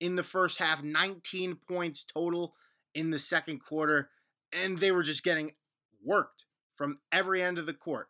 in 0.01 0.17
the 0.17 0.23
first 0.23 0.59
half, 0.59 0.83
19 0.83 1.57
points 1.67 2.05
total 2.05 2.55
in 2.95 3.11
the 3.11 3.19
second 3.19 3.61
quarter. 3.61 4.11
And 4.53 4.79
they 4.79 4.93
were 4.93 5.03
just 5.03 5.25
getting 5.25 5.53
worked 6.03 6.45
from 6.77 6.99
every 7.11 7.43
end 7.43 7.59
of 7.59 7.67
the 7.67 7.75
court 7.75 8.09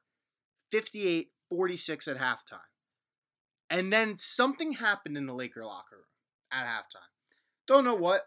58 0.70 1.30
46 1.48 2.08
at 2.08 2.18
halftime. 2.18 2.60
And 3.70 3.92
then 3.92 4.16
something 4.18 4.72
happened 4.72 5.16
in 5.16 5.26
the 5.26 5.34
Laker 5.34 5.64
locker 5.64 5.96
room 5.96 6.04
at 6.52 6.66
halftime. 6.66 7.08
Don't 7.66 7.84
know 7.84 7.94
what. 7.94 8.22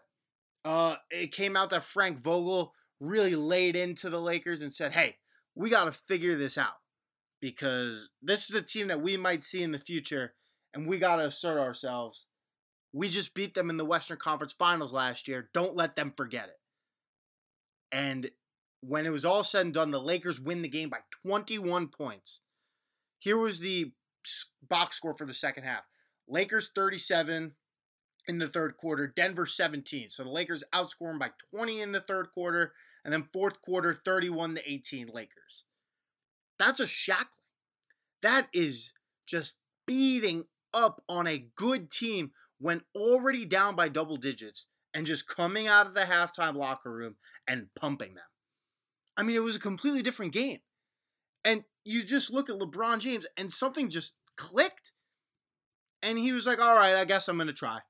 Uh, 0.64 0.96
it 1.10 1.32
came 1.32 1.56
out 1.56 1.70
that 1.70 1.84
Frank 1.84 2.18
Vogel 2.18 2.72
really 3.00 3.34
laid 3.34 3.74
into 3.74 4.08
the 4.08 4.20
Lakers 4.20 4.62
and 4.62 4.72
said, 4.72 4.92
hey, 4.92 5.16
we 5.54 5.68
got 5.68 5.84
to 5.84 5.92
figure 5.92 6.36
this 6.36 6.56
out 6.56 6.78
because 7.40 8.10
this 8.22 8.48
is 8.48 8.54
a 8.54 8.62
team 8.62 8.86
that 8.86 9.02
we 9.02 9.16
might 9.16 9.42
see 9.42 9.62
in 9.62 9.72
the 9.72 9.78
future 9.78 10.34
and 10.72 10.86
we 10.86 10.98
got 10.98 11.16
to 11.16 11.22
assert 11.22 11.58
ourselves. 11.58 12.26
We 12.92 13.08
just 13.08 13.34
beat 13.34 13.54
them 13.54 13.70
in 13.70 13.76
the 13.76 13.84
Western 13.84 14.18
Conference 14.18 14.52
Finals 14.52 14.92
last 14.92 15.26
year. 15.26 15.50
Don't 15.52 15.74
let 15.74 15.96
them 15.96 16.12
forget 16.16 16.44
it. 16.44 16.60
And 17.90 18.30
when 18.82 19.06
it 19.06 19.10
was 19.10 19.24
all 19.24 19.44
said 19.44 19.66
and 19.66 19.74
done, 19.74 19.90
the 19.92 20.00
Lakers 20.00 20.40
win 20.40 20.62
the 20.62 20.68
game 20.68 20.90
by 20.90 20.98
21 21.24 21.88
points. 21.88 22.40
Here 23.18 23.38
was 23.38 23.60
the 23.60 23.92
box 24.68 24.96
score 24.96 25.14
for 25.14 25.24
the 25.24 25.32
second 25.34 25.64
half. 25.64 25.84
Lakers 26.28 26.70
37 26.74 27.52
in 28.26 28.38
the 28.38 28.48
third 28.48 28.76
quarter, 28.76 29.06
Denver 29.06 29.46
17. 29.46 30.08
So 30.08 30.24
the 30.24 30.30
Lakers 30.30 30.64
outscore 30.74 31.10
them 31.10 31.18
by 31.18 31.30
20 31.54 31.80
in 31.80 31.92
the 31.92 32.00
third 32.00 32.28
quarter, 32.32 32.72
and 33.04 33.12
then 33.12 33.28
fourth 33.32 33.60
quarter 33.62 33.94
31 33.94 34.56
to 34.56 34.72
18 34.72 35.08
Lakers. 35.12 35.64
That's 36.58 36.80
a 36.80 36.86
shackling. 36.86 37.28
That 38.20 38.48
is 38.52 38.92
just 39.26 39.54
beating 39.86 40.44
up 40.74 41.02
on 41.08 41.26
a 41.26 41.46
good 41.54 41.90
team 41.90 42.32
when 42.58 42.82
already 42.96 43.44
down 43.44 43.76
by 43.76 43.88
double 43.88 44.16
digits 44.16 44.66
and 44.94 45.06
just 45.06 45.28
coming 45.28 45.66
out 45.66 45.86
of 45.86 45.94
the 45.94 46.02
halftime 46.02 46.56
locker 46.56 46.92
room 46.92 47.16
and 47.46 47.68
pumping 47.74 48.14
them. 48.14 48.24
I 49.16 49.22
mean, 49.22 49.36
it 49.36 49.42
was 49.42 49.56
a 49.56 49.60
completely 49.60 50.02
different 50.02 50.32
game. 50.32 50.60
And 51.44 51.64
you 51.84 52.02
just 52.02 52.32
look 52.32 52.48
at 52.48 52.58
LeBron 52.58 53.00
James 53.00 53.26
and 53.36 53.52
something 53.52 53.90
just 53.90 54.12
clicked. 54.36 54.92
And 56.02 56.18
he 56.18 56.32
was 56.32 56.46
like, 56.46 56.60
all 56.60 56.74
right, 56.74 56.96
I 56.96 57.04
guess 57.04 57.28
I'm 57.28 57.36
going 57.36 57.46
to 57.48 57.52
try. 57.52 57.80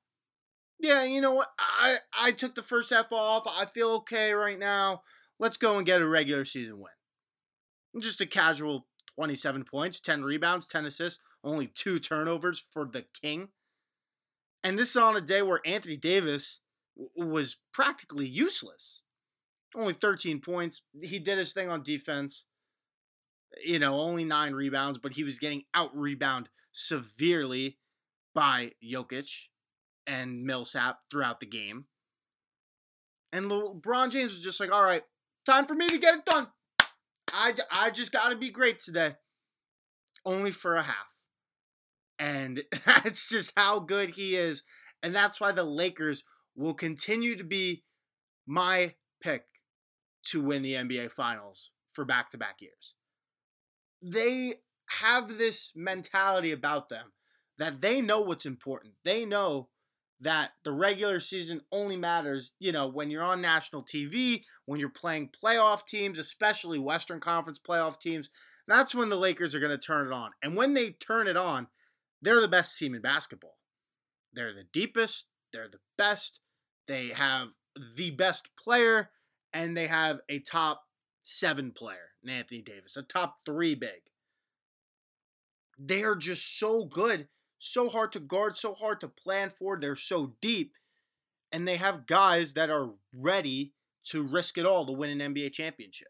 Yeah, 0.79 1.03
you 1.03 1.21
know 1.21 1.33
what? 1.33 1.49
I, 1.57 1.97
I 2.19 2.31
took 2.31 2.55
the 2.55 2.63
first 2.63 2.89
half 2.89 3.11
off. 3.11 3.45
I 3.47 3.65
feel 3.65 3.89
okay 3.91 4.33
right 4.33 4.59
now. 4.59 5.01
Let's 5.39 5.57
go 5.57 5.77
and 5.77 5.85
get 5.85 6.01
a 6.01 6.07
regular 6.07 6.45
season 6.45 6.79
win. 6.79 8.01
Just 8.01 8.21
a 8.21 8.25
casual 8.25 8.87
27 9.15 9.63
points, 9.63 9.99
10 9.99 10.23
rebounds, 10.23 10.65
10 10.65 10.85
assists, 10.85 11.19
only 11.43 11.67
two 11.67 11.99
turnovers 11.99 12.63
for 12.71 12.85
the 12.85 13.05
King. 13.21 13.49
And 14.63 14.79
this 14.79 14.91
is 14.91 14.97
on 14.97 15.15
a 15.15 15.21
day 15.21 15.41
where 15.41 15.61
Anthony 15.65 15.97
Davis 15.97 16.61
was 17.15 17.57
practically 17.73 18.27
useless. 18.27 19.02
Only 19.75 19.93
13 19.93 20.39
points. 20.39 20.81
He 21.01 21.19
did 21.19 21.37
his 21.37 21.53
thing 21.53 21.69
on 21.69 21.83
defense. 21.83 22.45
You 23.63 23.79
know, 23.79 23.99
only 23.99 24.23
nine 24.23 24.53
rebounds, 24.53 24.97
but 24.97 25.13
he 25.13 25.23
was 25.23 25.39
getting 25.39 25.63
out 25.73 25.95
rebound 25.95 26.49
severely 26.71 27.77
by 28.33 28.71
Jokic 28.83 29.29
and 30.07 30.43
Millsap 30.43 30.99
throughout 31.09 31.39
the 31.39 31.45
game. 31.45 31.85
And 33.31 33.49
LeBron 33.49 34.11
James 34.11 34.33
was 34.35 34.43
just 34.43 34.59
like, 34.59 34.71
all 34.71 34.83
right, 34.83 35.03
time 35.45 35.65
for 35.65 35.75
me 35.75 35.87
to 35.87 35.97
get 35.97 36.15
it 36.15 36.25
done. 36.25 36.47
I, 37.31 37.53
I 37.71 37.89
just 37.89 38.11
got 38.11 38.29
to 38.29 38.35
be 38.35 38.49
great 38.49 38.79
today. 38.79 39.15
Only 40.25 40.51
for 40.51 40.75
a 40.75 40.83
half. 40.83 41.07
And 42.19 42.63
that's 42.85 43.27
just 43.27 43.53
how 43.57 43.79
good 43.79 44.11
he 44.11 44.35
is. 44.35 44.63
And 45.01 45.15
that's 45.15 45.41
why 45.41 45.51
the 45.51 45.63
Lakers 45.63 46.23
will 46.55 46.75
continue 46.75 47.35
to 47.35 47.43
be 47.43 47.83
my 48.45 48.93
pick 49.21 49.45
to 50.25 50.41
win 50.41 50.61
the 50.61 50.73
NBA 50.73 51.11
Finals 51.11 51.71
for 51.91 52.05
back 52.05 52.29
to 52.31 52.37
back 52.37 52.61
years. 52.61 52.95
They 54.01 54.55
have 54.99 55.37
this 55.37 55.71
mentality 55.75 56.51
about 56.51 56.89
them 56.89 57.13
that 57.57 57.81
they 57.81 58.01
know 58.01 58.21
what's 58.21 58.45
important. 58.45 58.93
They 59.05 59.25
know 59.25 59.69
that 60.19 60.51
the 60.63 60.71
regular 60.71 61.19
season 61.19 61.61
only 61.71 61.95
matters, 61.95 62.53
you 62.59 62.71
know, 62.71 62.87
when 62.87 63.11
you're 63.11 63.23
on 63.23 63.41
national 63.41 63.83
TV, 63.83 64.43
when 64.65 64.79
you're 64.79 64.89
playing 64.89 65.29
playoff 65.43 65.85
teams, 65.85 66.17
especially 66.17 66.79
Western 66.79 67.19
Conference 67.19 67.59
playoff 67.59 67.99
teams. 67.99 68.29
That's 68.67 68.95
when 68.95 69.09
the 69.09 69.17
Lakers 69.17 69.53
are 69.53 69.59
going 69.59 69.71
to 69.71 69.77
turn 69.77 70.07
it 70.07 70.13
on. 70.13 70.31
And 70.41 70.55
when 70.55 70.73
they 70.73 70.91
turn 70.91 71.27
it 71.27 71.35
on, 71.35 71.67
they're 72.21 72.41
the 72.41 72.47
best 72.47 72.77
team 72.77 72.95
in 72.95 73.01
basketball. 73.01 73.55
They're 74.33 74.53
the 74.53 74.63
deepest, 74.71 75.25
they're 75.51 75.69
the 75.69 75.79
best, 75.97 76.39
they 76.87 77.09
have 77.09 77.49
the 77.95 78.11
best 78.11 78.49
player, 78.57 79.09
and 79.53 79.77
they 79.77 79.87
have 79.87 80.19
a 80.27 80.39
top 80.39 80.83
seven 81.21 81.71
player, 81.71 82.11
Anthony 82.27 82.61
Davis, 82.61 82.97
a 82.97 83.03
top 83.03 83.37
three 83.45 83.75
big. 83.75 84.01
They 85.77 86.03
are 86.03 86.15
just 86.15 86.57
so 86.59 86.85
good, 86.85 87.27
so 87.59 87.89
hard 87.89 88.11
to 88.13 88.19
guard, 88.19 88.57
so 88.57 88.73
hard 88.73 88.99
to 89.01 89.07
plan 89.07 89.49
for. 89.49 89.79
They're 89.79 89.95
so 89.95 90.35
deep, 90.41 90.73
and 91.51 91.67
they 91.67 91.77
have 91.77 92.05
guys 92.05 92.53
that 92.53 92.69
are 92.69 92.91
ready 93.15 93.73
to 94.05 94.23
risk 94.23 94.57
it 94.57 94.65
all 94.65 94.85
to 94.85 94.91
win 94.91 95.21
an 95.21 95.33
NBA 95.33 95.53
championship. 95.53 96.09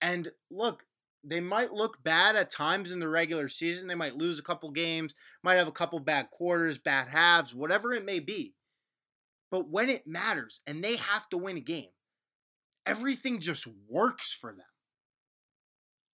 And 0.00 0.30
look, 0.50 0.84
they 1.24 1.40
might 1.40 1.72
look 1.72 2.02
bad 2.02 2.36
at 2.36 2.50
times 2.50 2.90
in 2.90 3.00
the 3.00 3.08
regular 3.08 3.48
season. 3.48 3.88
They 3.88 3.94
might 3.94 4.14
lose 4.14 4.38
a 4.38 4.42
couple 4.42 4.70
games, 4.70 5.14
might 5.42 5.56
have 5.56 5.68
a 5.68 5.72
couple 5.72 5.98
bad 6.00 6.30
quarters, 6.30 6.78
bad 6.78 7.08
halves, 7.08 7.54
whatever 7.54 7.92
it 7.92 8.04
may 8.04 8.20
be. 8.20 8.54
But 9.50 9.68
when 9.68 9.88
it 9.88 10.06
matters 10.06 10.60
and 10.66 10.82
they 10.82 10.96
have 10.96 11.28
to 11.30 11.38
win 11.38 11.56
a 11.56 11.60
game, 11.60 11.90
everything 12.88 13.40
just 13.40 13.66
works 13.88 14.32
for 14.32 14.52
them. 14.52 14.66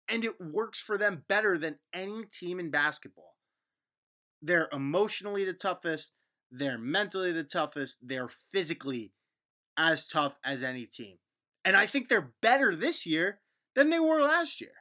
And 0.09 0.25
it 0.25 0.41
works 0.41 0.81
for 0.81 0.99
them 0.99 1.25
better 1.29 1.57
than 1.57 1.79
any 1.93 2.25
team 2.25 2.61
in 2.61 2.71
basketball. 2.71 3.37
They're 4.43 4.69
emotionally 4.73 5.45
the 5.45 5.55
toughest, 5.55 6.13
they're 6.51 6.79
mentally 6.79 7.33
the 7.33 7.45
toughest, 7.45 7.99
they're 8.03 8.29
physically 8.53 9.13
as 9.79 10.07
tough 10.07 10.39
as 10.45 10.63
any 10.63 10.85
team. 10.85 11.17
And 11.65 11.77
I 11.77 11.87
think 11.87 12.09
they're 12.09 12.35
better 12.43 12.77
this 12.77 13.07
year 13.07 13.41
than 13.75 13.89
they 13.89 13.99
were 13.99 14.21
last 14.21 14.61
year. 14.61 14.73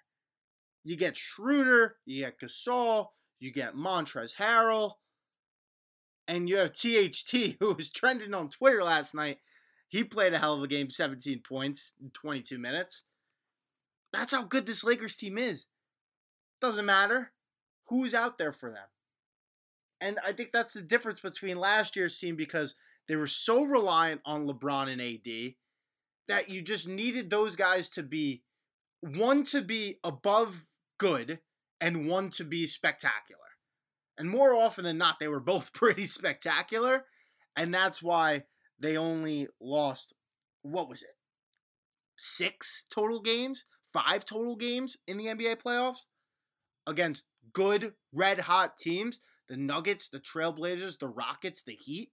You 0.83 0.97
get 0.97 1.15
Schroeder, 1.15 1.95
you 2.05 2.23
get 2.23 2.39
Gasol, 2.39 3.07
you 3.39 3.51
get 3.51 3.75
Montrezl 3.75 4.35
Harrell, 4.35 4.93
and 6.27 6.49
you 6.49 6.57
have 6.57 6.73
THT, 6.73 7.57
who 7.59 7.73
was 7.73 7.89
trending 7.89 8.33
on 8.33 8.49
Twitter 8.49 8.83
last 8.83 9.15
night. 9.15 9.39
He 9.93 10.03
played 10.03 10.33
a 10.33 10.39
hell 10.39 10.55
of 10.55 10.63
a 10.63 10.67
game, 10.67 10.89
17 10.89 11.43
points 11.47 11.93
in 12.01 12.09
22 12.09 12.57
minutes. 12.57 13.03
That's 14.11 14.33
how 14.33 14.41
good 14.41 14.65
this 14.65 14.83
Lakers 14.83 15.15
team 15.15 15.37
is. 15.37 15.67
Doesn't 16.59 16.87
matter 16.87 17.31
who's 17.89 18.15
out 18.15 18.39
there 18.39 18.51
for 18.51 18.71
them. 18.71 18.87
And 20.01 20.17
I 20.25 20.31
think 20.31 20.51
that's 20.51 20.73
the 20.73 20.81
difference 20.81 21.19
between 21.19 21.59
last 21.59 21.95
year's 21.95 22.17
team 22.17 22.35
because 22.35 22.73
they 23.07 23.15
were 23.15 23.27
so 23.27 23.61
reliant 23.61 24.21
on 24.25 24.47
LeBron 24.47 24.91
and 24.91 24.99
AD 24.99 25.53
that 26.27 26.49
you 26.49 26.63
just 26.63 26.87
needed 26.87 27.29
those 27.29 27.55
guys 27.55 27.87
to 27.89 28.01
be 28.01 28.41
one 28.99 29.43
to 29.43 29.61
be 29.61 29.99
above 30.03 30.65
good 30.97 31.37
and 31.79 32.07
one 32.07 32.31
to 32.31 32.43
be 32.43 32.65
spectacular. 32.65 33.41
And 34.17 34.27
more 34.27 34.55
often 34.55 34.85
than 34.85 34.97
not, 34.97 35.19
they 35.19 35.27
were 35.27 35.39
both 35.39 35.71
pretty 35.73 36.07
spectacular. 36.07 37.05
And 37.55 37.71
that's 37.71 38.01
why 38.01 38.45
they 38.79 38.97
only 38.97 39.47
lost, 39.61 40.13
what 40.61 40.89
was 40.89 41.03
it? 41.03 41.15
Six 42.15 42.85
total 42.93 43.21
games? 43.21 43.65
Five 43.91 44.25
total 44.25 44.55
games 44.55 44.97
in 45.07 45.17
the 45.17 45.25
NBA 45.25 45.57
playoffs 45.61 46.05
against 46.87 47.25
good, 47.53 47.93
red 48.11 48.41
hot 48.41 48.77
teams 48.77 49.19
the 49.49 49.57
Nuggets, 49.57 50.09
the 50.09 50.19
Trailblazers, 50.19 50.99
the 50.99 51.07
Rockets, 51.07 51.63
the 51.63 51.75
Heat. 51.75 52.11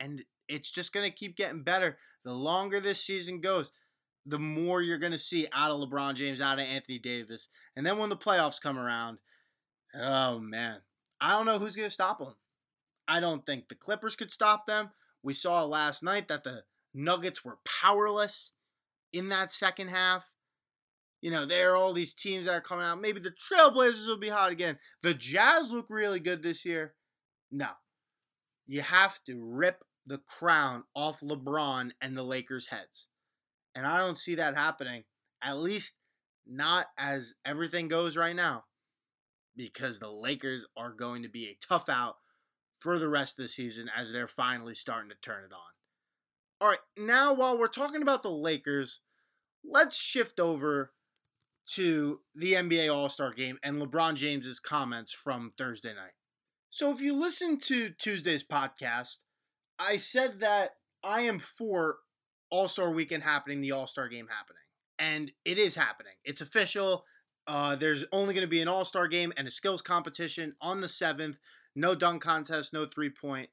And 0.00 0.24
it's 0.48 0.70
just 0.70 0.92
going 0.92 1.08
to 1.08 1.16
keep 1.16 1.36
getting 1.36 1.62
better. 1.62 1.98
The 2.24 2.32
longer 2.32 2.80
this 2.80 3.02
season 3.02 3.40
goes, 3.40 3.70
the 4.26 4.38
more 4.38 4.82
you're 4.82 4.98
going 4.98 5.12
to 5.12 5.18
see 5.18 5.46
out 5.52 5.70
of 5.70 5.80
LeBron 5.80 6.14
James, 6.14 6.40
out 6.40 6.58
of 6.58 6.66
Anthony 6.66 6.98
Davis. 6.98 7.48
And 7.76 7.86
then 7.86 7.98
when 7.98 8.10
the 8.10 8.16
playoffs 8.16 8.60
come 8.60 8.78
around, 8.78 9.18
oh 9.94 10.38
man, 10.38 10.78
I 11.20 11.30
don't 11.30 11.46
know 11.46 11.58
who's 11.58 11.76
going 11.76 11.88
to 11.88 11.94
stop 11.94 12.18
them. 12.18 12.34
I 13.08 13.20
don't 13.20 13.46
think 13.46 13.68
the 13.68 13.76
Clippers 13.76 14.16
could 14.16 14.32
stop 14.32 14.66
them. 14.66 14.90
We 15.26 15.34
saw 15.34 15.64
last 15.64 16.04
night 16.04 16.28
that 16.28 16.44
the 16.44 16.62
Nuggets 16.94 17.44
were 17.44 17.58
powerless 17.64 18.52
in 19.12 19.28
that 19.30 19.50
second 19.50 19.88
half. 19.88 20.30
You 21.20 21.32
know, 21.32 21.44
there 21.44 21.72
are 21.72 21.76
all 21.76 21.92
these 21.92 22.14
teams 22.14 22.46
that 22.46 22.52
are 22.52 22.60
coming 22.60 22.86
out. 22.86 23.00
Maybe 23.00 23.18
the 23.18 23.32
Trailblazers 23.32 24.06
will 24.06 24.20
be 24.20 24.28
hot 24.28 24.52
again. 24.52 24.78
The 25.02 25.14
Jazz 25.14 25.68
look 25.72 25.86
really 25.90 26.20
good 26.20 26.44
this 26.44 26.64
year. 26.64 26.94
No. 27.50 27.70
You 28.68 28.82
have 28.82 29.18
to 29.24 29.44
rip 29.44 29.82
the 30.06 30.18
crown 30.18 30.84
off 30.94 31.18
LeBron 31.22 31.90
and 32.00 32.16
the 32.16 32.22
Lakers' 32.22 32.68
heads. 32.68 33.08
And 33.74 33.84
I 33.84 33.98
don't 33.98 34.16
see 34.16 34.36
that 34.36 34.54
happening, 34.54 35.02
at 35.42 35.58
least 35.58 35.96
not 36.46 36.86
as 36.96 37.34
everything 37.44 37.88
goes 37.88 38.16
right 38.16 38.36
now, 38.36 38.66
because 39.56 39.98
the 39.98 40.12
Lakers 40.12 40.66
are 40.76 40.92
going 40.92 41.24
to 41.24 41.28
be 41.28 41.46
a 41.46 41.58
tough 41.60 41.88
out 41.88 42.18
for 42.86 43.00
the 43.00 43.08
rest 43.08 43.36
of 43.36 43.42
the 43.42 43.48
season 43.48 43.90
as 43.96 44.12
they're 44.12 44.28
finally 44.28 44.72
starting 44.72 45.10
to 45.10 45.16
turn 45.20 45.42
it 45.42 45.52
on. 45.52 45.58
All 46.60 46.68
right, 46.68 46.78
now 46.96 47.32
while 47.32 47.58
we're 47.58 47.66
talking 47.66 48.00
about 48.00 48.22
the 48.22 48.30
Lakers, 48.30 49.00
let's 49.64 49.96
shift 49.96 50.38
over 50.38 50.92
to 51.70 52.20
the 52.36 52.52
NBA 52.52 52.94
All 52.94 53.08
Star 53.08 53.32
game 53.32 53.58
and 53.64 53.82
LeBron 53.82 54.14
James's 54.14 54.60
comments 54.60 55.10
from 55.10 55.52
Thursday 55.58 55.94
night. 55.94 56.12
So, 56.70 56.92
if 56.92 57.00
you 57.00 57.12
listen 57.12 57.58
to 57.62 57.90
Tuesday's 57.90 58.44
podcast, 58.44 59.18
I 59.80 59.96
said 59.96 60.38
that 60.38 60.76
I 61.02 61.22
am 61.22 61.40
for 61.40 61.96
all 62.50 62.68
Star 62.68 62.90
Weekend 62.90 63.24
happening, 63.24 63.58
the 63.58 63.72
All 63.72 63.88
Star 63.88 64.08
Game 64.08 64.28
happening, 64.28 64.62
and 65.00 65.32
it 65.44 65.58
is 65.58 65.74
happening. 65.74 66.14
It's 66.22 66.40
official. 66.40 67.04
Uh, 67.48 67.74
there's 67.74 68.04
only 68.12 68.32
going 68.32 68.42
to 68.42 68.48
be 68.48 68.62
an 68.62 68.68
All 68.68 68.84
Star 68.84 69.08
game 69.08 69.32
and 69.36 69.48
a 69.48 69.50
skills 69.50 69.82
competition 69.82 70.54
on 70.60 70.80
the 70.80 70.88
seventh. 70.88 71.38
No 71.76 71.94
dunk 71.94 72.22
contest, 72.22 72.72
no 72.72 72.86
three 72.86 73.10
point. 73.10 73.50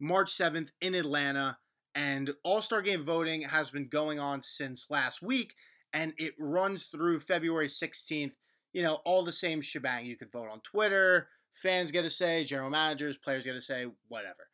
March 0.00 0.30
seventh 0.30 0.70
in 0.80 0.94
Atlanta, 0.94 1.58
and 1.94 2.32
All 2.44 2.62
Star 2.62 2.80
Game 2.80 3.02
voting 3.02 3.42
has 3.42 3.70
been 3.70 3.88
going 3.88 4.20
on 4.20 4.40
since 4.42 4.90
last 4.90 5.20
week, 5.20 5.54
and 5.92 6.14
it 6.16 6.34
runs 6.38 6.84
through 6.84 7.20
February 7.20 7.68
sixteenth. 7.68 8.34
You 8.72 8.82
know, 8.82 9.00
all 9.04 9.24
the 9.24 9.32
same 9.32 9.62
shebang. 9.62 10.06
You 10.06 10.16
could 10.16 10.30
vote 10.30 10.48
on 10.50 10.60
Twitter. 10.60 11.28
Fans 11.52 11.90
get 11.90 12.04
a 12.04 12.10
say. 12.10 12.44
General 12.44 12.70
managers, 12.70 13.16
players 13.16 13.44
get 13.44 13.56
a 13.56 13.60
say. 13.60 13.86
Whatever. 14.08 14.48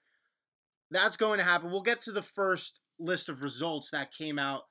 That's 0.90 1.16
going 1.16 1.38
to 1.38 1.44
happen. 1.44 1.70
We'll 1.70 1.82
get 1.82 2.00
to 2.02 2.12
the 2.12 2.22
first 2.22 2.80
list 2.98 3.28
of 3.28 3.42
results 3.42 3.90
that 3.90 4.12
came 4.12 4.38
out 4.38 4.62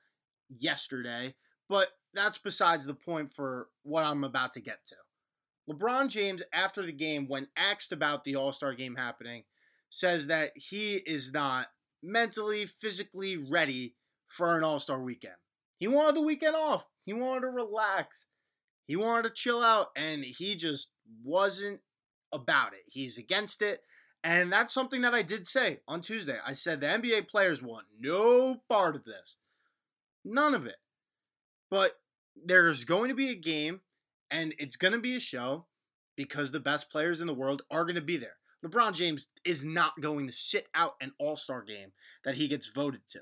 yesterday, 0.58 1.34
but 1.68 1.88
that's 2.14 2.38
besides 2.38 2.86
the 2.86 2.94
point 2.94 3.32
for 3.32 3.68
what 3.82 4.04
I'm 4.04 4.24
about 4.24 4.52
to 4.54 4.60
get 4.60 4.78
to. 4.86 4.96
LeBron 5.70 6.08
James, 6.08 6.42
after 6.52 6.84
the 6.84 6.92
game, 6.92 7.26
when 7.28 7.48
asked 7.56 7.92
about 7.92 8.24
the 8.24 8.36
All 8.36 8.52
Star 8.52 8.74
game 8.74 8.96
happening, 8.96 9.44
says 9.90 10.26
that 10.26 10.52
he 10.56 10.94
is 10.94 11.32
not 11.32 11.68
mentally, 12.02 12.66
physically 12.66 13.36
ready 13.36 13.94
for 14.28 14.56
an 14.56 14.64
All 14.64 14.78
Star 14.78 15.00
weekend. 15.00 15.34
He 15.78 15.88
wanted 15.88 16.16
the 16.16 16.22
weekend 16.22 16.56
off, 16.56 16.84
he 17.04 17.12
wanted 17.12 17.42
to 17.42 17.48
relax, 17.48 18.26
he 18.86 18.96
wanted 18.96 19.28
to 19.28 19.34
chill 19.34 19.62
out, 19.62 19.88
and 19.96 20.24
he 20.24 20.56
just 20.56 20.88
wasn't 21.24 21.80
about 22.32 22.72
it. 22.72 22.84
He's 22.86 23.18
against 23.18 23.62
it. 23.62 23.80
And 24.24 24.52
that's 24.52 24.72
something 24.72 25.00
that 25.00 25.14
I 25.14 25.22
did 25.22 25.46
say 25.46 25.80
on 25.88 26.00
Tuesday. 26.00 26.38
I 26.46 26.52
said 26.52 26.80
the 26.80 26.86
NBA 26.86 27.28
players 27.28 27.60
want 27.60 27.86
no 27.98 28.62
part 28.68 28.94
of 28.94 29.04
this. 29.04 29.36
None 30.24 30.54
of 30.54 30.66
it. 30.66 30.76
But 31.70 31.98
there's 32.36 32.84
going 32.84 33.08
to 33.08 33.14
be 33.14 33.30
a 33.30 33.34
game 33.34 33.80
and 34.32 34.54
it's 34.58 34.76
going 34.76 34.94
to 34.94 34.98
be 34.98 35.14
a 35.14 35.20
show 35.20 35.66
because 36.16 36.50
the 36.50 36.60
best 36.60 36.90
players 36.90 37.20
in 37.20 37.26
the 37.26 37.34
world 37.34 37.62
are 37.70 37.84
going 37.84 37.96
to 37.96 38.00
be 38.00 38.16
there. 38.16 38.36
LeBron 38.64 38.94
James 38.94 39.28
is 39.44 39.62
not 39.64 40.00
going 40.00 40.26
to 40.26 40.32
sit 40.32 40.68
out 40.74 40.94
an 41.00 41.12
All 41.18 41.36
Star 41.36 41.62
game 41.62 41.92
that 42.24 42.36
he 42.36 42.48
gets 42.48 42.68
voted 42.68 43.02
to. 43.10 43.20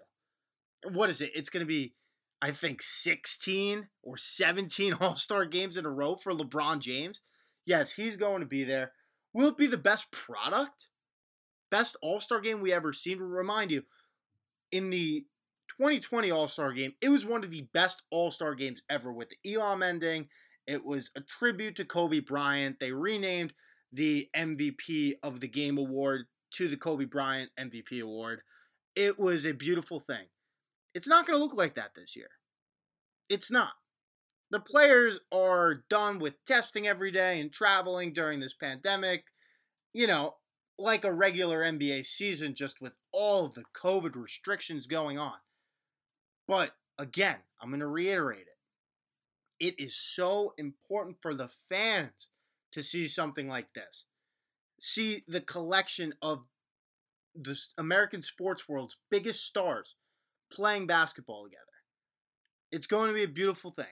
What 0.90 1.10
is 1.10 1.20
it? 1.20 1.32
It's 1.34 1.50
going 1.50 1.66
to 1.66 1.68
be, 1.68 1.94
I 2.40 2.52
think, 2.52 2.80
16 2.80 3.88
or 4.02 4.16
17 4.16 4.92
All 5.00 5.16
Star 5.16 5.44
games 5.44 5.76
in 5.76 5.84
a 5.84 5.90
row 5.90 6.14
for 6.14 6.32
LeBron 6.32 6.78
James. 6.78 7.22
Yes, 7.66 7.94
he's 7.94 8.16
going 8.16 8.40
to 8.40 8.46
be 8.46 8.64
there. 8.64 8.92
Will 9.32 9.48
it 9.48 9.58
be 9.58 9.66
the 9.66 9.76
best 9.76 10.10
product? 10.12 10.86
Best 11.70 11.96
All 12.02 12.20
Star 12.20 12.40
game 12.40 12.60
we 12.60 12.72
ever 12.72 12.92
seen? 12.92 13.18
Remind 13.18 13.70
you, 13.70 13.82
in 14.70 14.90
the 14.90 15.26
2020 15.78 16.30
All 16.30 16.48
Star 16.48 16.72
game, 16.72 16.92
it 17.00 17.08
was 17.08 17.24
one 17.24 17.42
of 17.42 17.50
the 17.50 17.66
best 17.72 18.02
All 18.10 18.30
Star 18.30 18.54
games 18.54 18.82
ever 18.90 19.12
with 19.12 19.28
the 19.30 19.54
Elam 19.54 19.82
ending. 19.82 20.28
It 20.66 20.84
was 20.84 21.10
a 21.16 21.20
tribute 21.20 21.76
to 21.76 21.84
Kobe 21.84 22.20
Bryant. 22.20 22.78
They 22.80 22.92
renamed 22.92 23.52
the 23.92 24.28
MVP 24.36 25.14
of 25.22 25.40
the 25.40 25.48
game 25.48 25.78
award 25.78 26.26
to 26.54 26.68
the 26.68 26.76
Kobe 26.76 27.04
Bryant 27.04 27.50
MVP 27.58 28.00
award. 28.00 28.42
It 28.94 29.18
was 29.18 29.44
a 29.44 29.54
beautiful 29.54 30.00
thing. 30.00 30.26
It's 30.94 31.08
not 31.08 31.26
going 31.26 31.38
to 31.38 31.42
look 31.42 31.54
like 31.54 31.74
that 31.74 31.92
this 31.94 32.16
year. 32.16 32.30
It's 33.28 33.50
not. 33.50 33.72
The 34.50 34.60
players 34.60 35.20
are 35.32 35.84
done 35.88 36.18
with 36.18 36.44
testing 36.44 36.88
every 36.88 37.12
day 37.12 37.40
and 37.40 37.52
traveling 37.52 38.12
during 38.12 38.40
this 38.40 38.54
pandemic. 38.54 39.24
You 39.92 40.06
know, 40.06 40.34
like 40.78 41.04
a 41.04 41.12
regular 41.12 41.62
NBA 41.62 42.06
season, 42.06 42.54
just 42.54 42.80
with 42.80 42.92
all 43.12 43.48
the 43.48 43.64
COVID 43.80 44.16
restrictions 44.16 44.86
going 44.86 45.18
on. 45.18 45.38
But 46.48 46.72
again, 46.98 47.36
I'm 47.60 47.70
going 47.70 47.80
to 47.80 47.86
reiterate 47.86 48.42
it. 48.42 48.49
It 49.60 49.78
is 49.78 49.94
so 49.94 50.54
important 50.56 51.18
for 51.20 51.34
the 51.34 51.50
fans 51.68 52.28
to 52.72 52.82
see 52.82 53.06
something 53.06 53.48
like 53.48 53.74
this. 53.74 54.06
See 54.80 55.22
the 55.28 55.42
collection 55.42 56.14
of 56.22 56.44
the 57.34 57.58
American 57.78 58.22
sports 58.22 58.68
world's 58.68 58.96
biggest 59.10 59.44
stars 59.44 59.94
playing 60.50 60.86
basketball 60.86 61.44
together. 61.44 61.64
It's 62.72 62.86
going 62.86 63.08
to 63.08 63.14
be 63.14 63.22
a 63.22 63.28
beautiful 63.28 63.70
thing. 63.70 63.84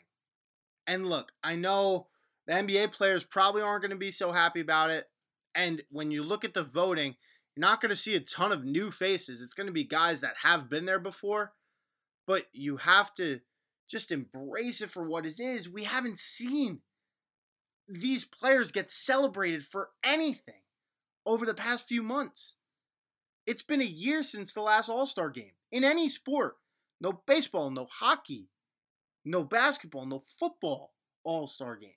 And 0.87 1.07
look, 1.07 1.33
I 1.45 1.55
know 1.57 2.09
the 2.47 2.55
NBA 2.55 2.93
players 2.93 3.25
probably 3.25 3.61
aren't 3.61 3.83
going 3.83 3.91
to 3.91 3.97
be 3.97 4.11
so 4.11 4.33
happy 4.33 4.61
about 4.61 4.91
it. 4.91 5.07
And 5.55 5.83
when 5.91 6.11
you 6.11 6.23
look 6.23 6.45
at 6.45 6.55
the 6.55 6.65
voting, 6.65 7.17
you're 7.55 7.61
not 7.61 7.81
going 7.81 7.91
to 7.91 7.97
see 7.97 8.15
a 8.15 8.21
ton 8.21 8.53
of 8.53 8.65
new 8.65 8.91
faces. 8.91 9.43
It's 9.43 9.55
going 9.55 9.67
to 9.67 9.73
be 9.73 9.85
guys 9.85 10.21
that 10.21 10.35
have 10.43 10.71
been 10.71 10.87
there 10.87 10.99
before, 10.99 11.53
but 12.27 12.47
you 12.53 12.79
have 12.79 13.13
to 13.15 13.41
just 13.89 14.13
embrace 14.13 14.81
it 14.81 14.91
for 14.91 15.03
what 15.03 15.27
it 15.27 15.41
is. 15.41 15.69
We 15.69 15.85
haven't 15.85 16.19
seen 16.19 16.81
these 17.89 18.25
players 18.25 18.71
get 18.71 18.91
celebrated 18.91 19.65
for 19.65 19.91
anything 20.05 20.63
over 21.25 21.47
the 21.47 21.55
past 21.55 21.89
few 21.89 22.03
months. 22.03 22.55
It's 23.47 23.63
been 23.63 23.81
a 23.81 23.85
year 23.85 24.23
since 24.23 24.53
the 24.53 24.61
last 24.61 24.89
All 24.89 25.07
Star 25.07 25.31
game 25.31 25.53
in 25.73 25.85
any 25.85 26.09
sport. 26.09 26.57
No 27.01 27.23
baseball, 27.27 27.71
no 27.71 27.87
hockey, 27.91 28.51
no 29.25 29.43
basketball, 29.43 30.05
no 30.05 30.23
football 30.39 30.93
All 31.25 31.47
Star 31.47 31.77
games. 31.77 31.95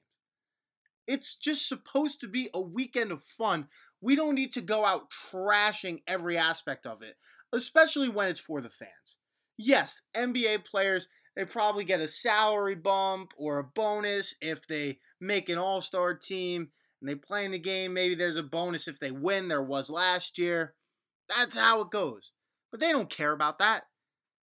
It's 1.08 1.36
just 1.36 1.68
supposed 1.68 2.22
to 2.22 2.28
be 2.28 2.50
a 2.54 2.62
weekend 2.62 3.12
of 3.12 3.24
fun. 3.24 3.68
We 4.00 4.16
don't 4.16 4.36
need 4.36 4.54
to 4.54 4.62
go 4.62 4.86
out 4.86 5.12
trashing 5.12 6.04
every 6.08 6.38
aspect 6.38 6.86
of 6.86 7.02
it, 7.02 7.16
especially 7.52 8.08
when 8.08 8.30
it's 8.30 8.40
for 8.40 8.62
the 8.62 8.70
fans. 8.70 9.18
Yes, 9.58 10.02
NBA 10.16 10.66
players, 10.66 11.08
they 11.36 11.46
probably 11.46 11.84
get 11.84 12.02
a 12.02 12.08
salary 12.08 12.76
bump 12.76 13.32
or 13.38 13.60
a 13.60 13.64
bonus 13.64 14.36
if 14.42 14.68
they 14.68 15.00
make 15.20 15.50
an 15.50 15.58
all 15.58 15.82
star 15.82 16.14
team 16.14 16.70
and 17.02 17.10
they 17.10 17.16
play 17.16 17.46
in 17.46 17.52
the 17.52 17.60
game. 17.60 17.94
Maybe 17.94 18.16
there's 18.16 18.36
a 18.36 18.44
bonus 18.44 18.88
if 18.88 19.00
they 19.00 19.12
win, 19.12 19.48
there 19.48 19.64
was 19.64 19.90
last 19.90 20.38
year. 20.38 20.76
That's 21.30 21.58
how 21.58 21.82
it 21.82 21.92
goes. 21.92 22.32
But 22.72 22.80
they 22.80 22.92
don't 22.92 23.10
care 23.10 23.32
about 23.32 23.60
that. 23.60 23.84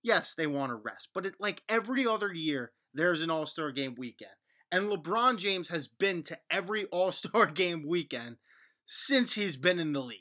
Yes, 0.03 0.35
they 0.35 0.47
want 0.47 0.71
to 0.71 0.77
rest, 0.77 1.09
but 1.15 1.27
it, 1.27 1.35
like 1.41 1.63
every 1.69 2.07
other 2.07 2.33
year, 2.33 2.73
there's 2.93 3.23
an 3.23 3.31
all 3.31 3.47
star 3.47 3.73
game 3.73 3.95
weekend. 3.97 4.33
And 4.75 4.91
LeBron 4.91 5.39
James 5.39 5.69
has 5.69 5.87
been 5.87 6.25
to 6.25 6.37
every 6.51 6.85
All 6.93 7.13
Star 7.13 7.47
game 7.47 7.85
weekend 7.87 8.39
since 8.87 9.35
he's 9.35 9.57
been 9.57 9.79
in 9.79 9.93
the 9.93 10.01
league. 10.01 10.21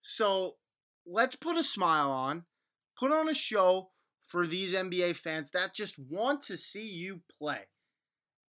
So 0.00 0.54
let's 1.06 1.36
put 1.36 1.58
a 1.58 1.62
smile 1.62 2.10
on, 2.10 2.44
put 2.98 3.12
on 3.12 3.28
a 3.28 3.34
show 3.34 3.90
for 4.26 4.46
these 4.46 4.74
NBA 4.74 5.16
fans 5.16 5.50
that 5.50 5.74
just 5.74 5.98
want 5.98 6.40
to 6.42 6.56
see 6.56 6.86
you 6.86 7.20
play. 7.38 7.60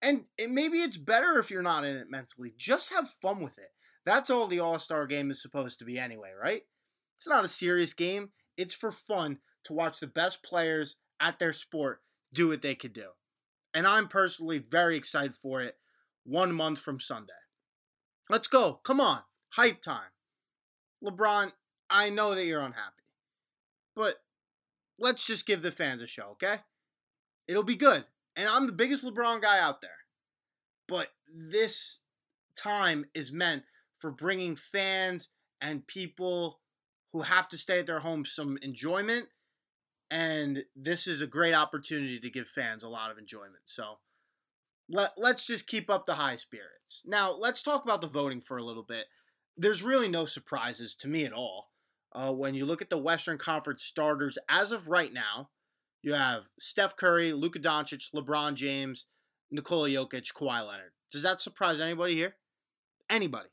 And 0.01 0.25
it, 0.37 0.51
maybe 0.51 0.79
it's 0.79 0.97
better 0.97 1.39
if 1.39 1.51
you're 1.51 1.63
not 1.63 1.85
in 1.85 1.97
it 1.97 2.11
mentally. 2.11 2.53
Just 2.57 2.93
have 2.93 3.15
fun 3.21 3.41
with 3.41 3.59
it. 3.59 3.71
That's 4.05 4.31
all 4.31 4.47
the 4.47 4.61
All 4.61 4.79
Star 4.79 5.07
game 5.07 5.31
is 5.31 5.43
supposed 5.43 5.79
to 5.81 5.85
be, 5.85 5.99
anyway, 5.99 6.31
right? 6.41 6.63
It's 7.17 7.29
not 7.29 7.45
a 7.45 7.49
serious 7.49 7.93
game. 7.95 8.31
It's 8.57 8.75
for 8.75 8.93
fun 8.93 9.39
to 9.65 9.73
watch 9.73 10.01
the 10.01 10.07
best 10.07 10.43
players 10.43 10.97
at 11.21 11.39
their 11.39 11.53
sport 11.53 12.01
do 12.33 12.49
what 12.49 12.63
they 12.63 12.75
could 12.75 12.93
do. 12.93 13.09
And 13.75 13.87
I'm 13.87 14.09
personally 14.09 14.59
very 14.59 14.97
excited 14.97 15.37
for 15.37 15.61
it 15.61 15.77
one 16.25 16.55
month 16.55 16.79
from 16.79 17.01
Sunday. 17.01 17.33
Let's 18.31 18.49
go. 18.49 18.81
Come 18.85 19.01
on. 19.01 19.21
Hype 19.55 19.83
time. 19.83 20.11
LeBron, 21.03 21.53
I 21.91 22.11
know 22.11 22.35
that 22.35 22.45
you're 22.45 22.61
unhappy. 22.61 23.03
But 23.95 24.17
let's 24.99 25.27
just 25.27 25.47
give 25.47 25.63
the 25.63 25.73
fans 25.73 26.03
a 26.03 26.07
show, 26.07 26.31
okay? 26.33 26.61
It'll 27.47 27.63
be 27.63 27.77
good. 27.77 28.05
And 28.37 28.49
I'm 28.49 28.67
the 28.67 28.73
biggest 28.73 29.05
LeBron 29.05 29.43
guy 29.43 29.59
out 29.59 29.81
there. 29.81 29.91
But 30.87 31.09
this 31.33 32.01
time 32.57 33.07
is 33.15 33.33
meant 33.33 33.65
for 33.99 34.11
bringing 34.11 34.57
fans 34.57 35.29
and 35.61 35.87
people 35.87 36.61
who 37.13 37.23
have 37.23 37.49
to 37.49 37.59
stay 37.59 37.81
at 37.81 37.87
their 37.87 38.01
homes 38.01 38.33
some 38.33 38.59
enjoyment. 38.63 39.29
And 40.11 40.65
this 40.75 41.07
is 41.07 41.21
a 41.21 41.27
great 41.27 41.55
opportunity 41.55 42.19
to 42.21 42.31
give 42.31 42.49
fans 42.49 42.83
a 42.83 42.89
lot 42.89 43.11
of 43.11 43.19
enjoyment. 43.19 43.65
So 43.67 43.99
let, 44.89 45.13
let's 45.17 45.47
just 45.47 45.67
keep 45.67 45.91
up 45.91 46.07
the 46.07 46.15
high 46.15 46.37
spirits. 46.37 47.03
Now, 47.05 47.33
let's 47.33 47.61
talk 47.61 47.85
about 47.85 48.01
the 48.01 48.07
voting 48.07 48.41
for 48.41 48.57
a 48.57 48.65
little 48.65 48.83
bit. 48.83 49.07
There's 49.57 49.83
really 49.83 50.09
no 50.09 50.25
surprises 50.25 50.95
to 50.97 51.09
me 51.09 51.25
at 51.25 51.33
all. 51.33 51.71
Uh, 52.13 52.33
when 52.33 52.55
you 52.55 52.65
look 52.65 52.83
at 52.83 52.91
the 52.91 52.99
Western 52.99 53.39
Conference 53.39 53.85
starters 53.85 54.39
as 54.49 54.73
of 54.73 54.89
right 54.89 55.13
now, 55.13 55.51
you 56.03 56.15
have 56.15 56.45
Steph 56.59 56.97
Curry, 56.97 57.33
Luka 57.33 57.59
Doncic, 57.59 58.13
LeBron 58.15 58.55
James, 58.55 59.07
Nikola 59.51 59.89
Jokic, 59.89 60.33
Kawhi 60.33 60.67
Leonard. 60.67 60.93
Does 61.11 61.23
that 61.23 61.41
surprise 61.41 61.81
anybody 61.81 62.15
here? 62.15 62.37
Anybody. 63.11 63.49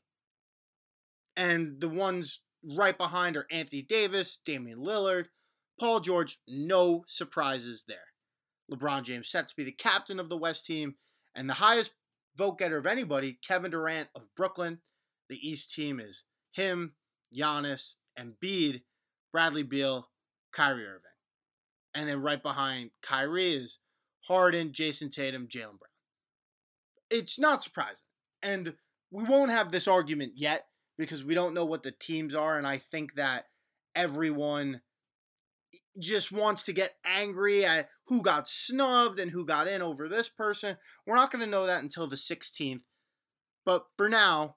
And 1.36 1.80
the 1.80 1.88
ones 1.88 2.40
right 2.64 2.96
behind 2.96 3.36
are 3.36 3.46
Anthony 3.50 3.82
Davis, 3.82 4.38
Damian 4.44 4.78
Lillard, 4.78 5.26
Paul 5.78 6.00
George. 6.00 6.38
No 6.48 7.04
surprises 7.08 7.84
there. 7.86 7.98
LeBron 8.70 9.04
James 9.04 9.28
set 9.28 9.48
to 9.48 9.56
be 9.56 9.64
the 9.64 9.72
captain 9.72 10.18
of 10.18 10.28
the 10.28 10.36
West 10.36 10.66
team, 10.66 10.96
and 11.34 11.48
the 11.48 11.54
highest 11.54 11.92
vote 12.36 12.58
getter 12.58 12.78
of 12.78 12.86
anybody, 12.86 13.38
Kevin 13.46 13.70
Durant 13.70 14.08
of 14.14 14.34
Brooklyn. 14.34 14.80
The 15.28 15.36
East 15.36 15.72
team 15.72 16.00
is 16.00 16.24
him, 16.52 16.94
Giannis, 17.36 17.96
Embiid, 18.18 18.82
Bradley 19.32 19.62
Beal, 19.62 20.08
Kyrie 20.52 20.86
Irving. 20.86 21.02
And 21.94 22.08
then 22.08 22.22
right 22.22 22.42
behind 22.42 22.90
Kyrie 23.02 23.52
is 23.52 23.78
Harden, 24.28 24.72
Jayson 24.72 25.10
Tatum, 25.10 25.46
Jaylen 25.46 25.78
Brown. 25.78 25.90
It's 27.10 27.38
not 27.38 27.62
surprising. 27.62 28.04
And 28.42 28.74
we 29.10 29.24
won't 29.24 29.50
have 29.50 29.70
this 29.70 29.88
argument 29.88 30.32
yet 30.36 30.66
because 30.98 31.24
we 31.24 31.34
don't 31.34 31.54
know 31.54 31.64
what 31.64 31.82
the 31.82 31.92
teams 31.92 32.34
are. 32.34 32.58
And 32.58 32.66
I 32.66 32.78
think 32.78 33.14
that 33.14 33.46
everyone 33.94 34.82
just 35.98 36.30
wants 36.30 36.62
to 36.64 36.72
get 36.72 36.96
angry 37.04 37.64
at 37.64 37.88
who 38.08 38.22
got 38.22 38.48
snubbed 38.48 39.18
and 39.18 39.30
who 39.30 39.46
got 39.46 39.68
in 39.68 39.80
over 39.80 40.08
this 40.08 40.28
person. 40.28 40.76
We're 41.06 41.16
not 41.16 41.30
going 41.30 41.44
to 41.44 41.50
know 41.50 41.66
that 41.66 41.82
until 41.82 42.06
the 42.06 42.16
16th. 42.16 42.82
But 43.64 43.86
for 43.96 44.08
now, 44.08 44.56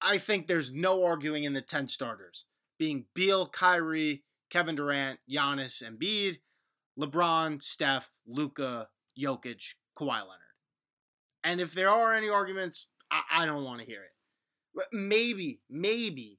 I 0.00 0.18
think 0.18 0.46
there's 0.46 0.72
no 0.72 1.04
arguing 1.04 1.44
in 1.44 1.54
the 1.54 1.62
10 1.62 1.88
starters 1.88 2.44
being 2.84 3.06
Beal, 3.14 3.46
Kyrie, 3.46 4.24
Kevin 4.50 4.74
Durant, 4.74 5.18
Giannis, 5.30 5.82
Embiid. 5.82 6.36
LeBron, 6.98 7.62
Steph, 7.62 8.12
Luka, 8.26 8.88
Jokic, 9.18 9.74
Kawhi 9.98 10.20
Leonard. 10.20 10.40
And 11.42 11.60
if 11.60 11.72
there 11.72 11.90
are 11.90 12.12
any 12.12 12.28
arguments, 12.28 12.86
I, 13.10 13.22
I 13.30 13.46
don't 13.46 13.64
want 13.64 13.80
to 13.80 13.86
hear 13.86 14.02
it. 14.02 14.12
But 14.74 14.86
maybe, 14.92 15.60
maybe 15.68 16.38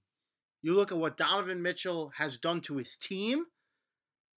you 0.62 0.74
look 0.74 0.92
at 0.92 0.98
what 0.98 1.18
Donovan 1.18 1.62
Mitchell 1.62 2.14
has 2.18 2.38
done 2.38 2.62
to 2.62 2.78
his 2.78 2.98
team 2.98 3.46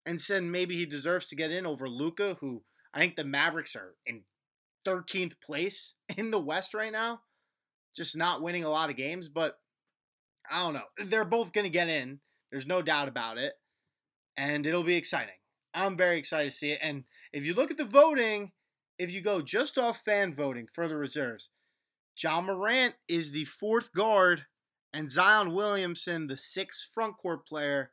and 0.04 0.20
said 0.20 0.42
maybe 0.42 0.76
he 0.76 0.86
deserves 0.86 1.26
to 1.26 1.36
get 1.36 1.50
in 1.50 1.66
over 1.66 1.88
Luka, 1.88 2.36
who 2.40 2.64
I 2.92 2.98
think 2.98 3.16
the 3.16 3.24
Mavericks 3.24 3.76
are 3.76 3.94
in 4.04 4.22
13th 4.86 5.40
place 5.40 5.94
in 6.16 6.30
the 6.30 6.40
West 6.40 6.74
right 6.74 6.92
now, 6.92 7.20
just 7.94 8.16
not 8.16 8.42
winning 8.42 8.64
a 8.64 8.70
lot 8.70 8.90
of 8.90 8.96
games. 8.96 9.28
But 9.28 9.58
I 10.50 10.62
don't 10.62 10.74
know. 10.74 11.04
They're 11.04 11.24
both 11.24 11.52
going 11.52 11.64
to 11.64 11.70
get 11.70 11.88
in. 11.88 12.20
There's 12.50 12.66
no 12.66 12.82
doubt 12.82 13.08
about 13.08 13.38
it. 13.38 13.54
And 14.36 14.66
it'll 14.66 14.84
be 14.84 14.96
exciting. 14.96 15.34
I'm 15.74 15.96
very 15.96 16.18
excited 16.18 16.50
to 16.50 16.56
see 16.56 16.70
it. 16.70 16.78
And 16.82 17.04
if 17.32 17.44
you 17.44 17.54
look 17.54 17.70
at 17.70 17.76
the 17.76 17.84
voting, 17.84 18.52
if 18.98 19.12
you 19.12 19.20
go 19.20 19.42
just 19.42 19.78
off 19.78 20.04
fan 20.04 20.34
voting 20.34 20.68
for 20.72 20.88
the 20.88 20.96
reserves, 20.96 21.50
Ja 22.20 22.40
Morant 22.40 22.94
is 23.06 23.32
the 23.32 23.44
fourth 23.44 23.92
guard 23.92 24.46
and 24.92 25.10
Zion 25.10 25.54
Williamson 25.54 26.26
the 26.26 26.36
sixth 26.36 26.88
front 26.92 27.16
court 27.18 27.46
player. 27.46 27.90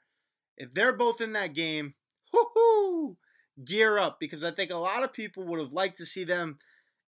If 0.57 0.71
they're 0.71 0.93
both 0.93 1.21
in 1.21 1.33
that 1.33 1.53
game, 1.53 1.95
whoo 2.33 3.17
gear 3.63 3.97
up 3.97 4.19
because 4.19 4.43
I 4.43 4.51
think 4.51 4.71
a 4.71 4.77
lot 4.77 5.03
of 5.03 5.13
people 5.13 5.43
would 5.45 5.59
have 5.59 5.73
liked 5.73 5.97
to 5.97 6.05
see 6.05 6.23
them 6.23 6.59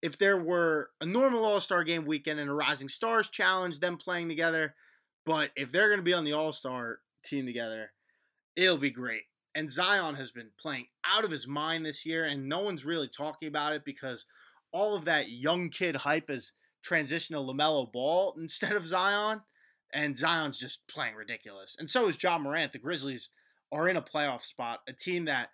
if 0.02 0.18
there 0.18 0.38
were 0.38 0.92
a 1.02 1.06
normal 1.06 1.44
All 1.44 1.60
Star 1.60 1.84
game 1.84 2.06
weekend 2.06 2.40
and 2.40 2.50
a 2.50 2.54
Rising 2.54 2.90
Stars 2.90 3.30
challenge, 3.30 3.80
them 3.80 3.98
playing 3.98 4.30
together. 4.30 4.76
But 5.28 5.52
if 5.58 5.74
they're 5.74 5.90
going 5.90 6.00
to 6.00 6.04
be 6.04 6.14
on 6.14 6.24
the 6.24 6.32
All 6.32 6.54
Star 6.54 7.00
team 7.22 7.46
together, 7.46 7.92
it'll 8.56 8.78
be 8.78 8.90
great. 8.90 9.24
And 9.54 9.70
Zion 9.70 10.16
has 10.16 10.32
been 10.32 10.52
playing 10.58 10.88
out 11.06 11.26
of 11.26 11.32
his 11.32 11.46
mind 11.46 11.86
this 11.86 12.06
year, 12.06 12.24
and 12.24 12.48
no 12.48 12.62
one's 12.62 12.86
really 12.86 13.10
talking 13.10 13.50
about 13.50 13.74
it 13.74 13.84
because 13.84 14.26
all 14.72 14.96
of 14.96 15.04
that 15.04 15.30
young 15.30 15.70
kid 15.70 15.98
hype 15.98 16.30
has 16.30 16.54
transitioned 16.82 17.36
to 17.36 17.40
LaMelo 17.40 17.92
Ball 17.92 18.36
instead 18.40 18.72
of 18.72 18.88
Zion. 18.88 19.42
And 19.94 20.18
Zion's 20.18 20.60
just 20.60 20.88
playing 20.88 21.16
ridiculous. 21.16 21.76
And 21.78 21.90
so 21.90 22.08
is 22.08 22.22
Ja 22.22 22.38
Morant. 22.38 22.72
The 22.72 22.80
Grizzlies 22.80 23.30
are 23.70 23.90
in 23.90 23.98
a 23.98 24.02
playoff 24.02 24.44
spot, 24.44 24.80
a 24.88 24.94
team 24.94 25.26
that 25.26 25.50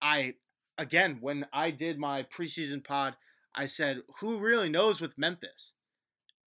I, 0.00 0.34
again, 0.78 1.18
when 1.20 1.46
I 1.52 1.70
did 1.72 1.98
my 1.98 2.22
preseason 2.22 2.82
pod, 2.82 3.16
I 3.54 3.66
said, 3.66 4.00
who 4.20 4.38
really 4.38 4.70
knows 4.70 4.98
with 4.98 5.18
Memphis? 5.18 5.72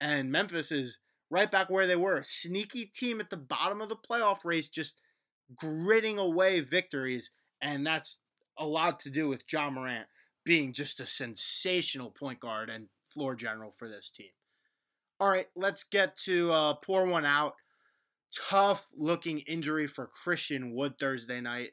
And 0.01 0.31
Memphis 0.31 0.71
is 0.71 0.97
right 1.34 1.50
back 1.50 1.69
where 1.69 1.88
they 1.88 1.96
were. 1.96 2.17
A 2.17 2.24
sneaky 2.24 2.86
team 2.86 3.19
at 3.19 3.32
the 3.32 3.38
bottom 3.38 3.82
of 3.82 3.89
the 3.89 3.96
playoff 3.96 4.46
race, 4.46 4.67
just 4.67 5.02
gritting 5.56 6.19
away 6.19 6.60
victories. 6.60 7.32
And 7.62 7.86
that's 7.86 8.19
a 8.58 8.65
lot 8.67 9.00
to 9.02 9.10
do 9.10 9.28
with 9.28 9.43
Ja 9.52 9.69
Morant 9.69 10.08
being 10.46 10.74
just 10.74 11.00
a 11.00 11.08
sensational 11.08 12.12
point 12.12 12.39
guard 12.39 12.69
and 12.69 12.88
floor 13.12 13.36
general 13.36 13.74
for 13.78 13.89
this 13.89 14.12
team. 14.12 14.30
All 15.19 15.30
right, 15.30 15.48
let's 15.56 15.84
get 15.84 16.15
to 16.17 16.52
uh, 16.52 16.74
pour 16.76 17.06
one 17.06 17.26
out. 17.26 17.54
Tough 18.50 18.88
looking 18.96 19.39
injury 19.39 19.88
for 19.88 20.08
Christian 20.08 20.74
Wood 20.74 20.98
Thursday 21.00 21.41
night. 21.41 21.72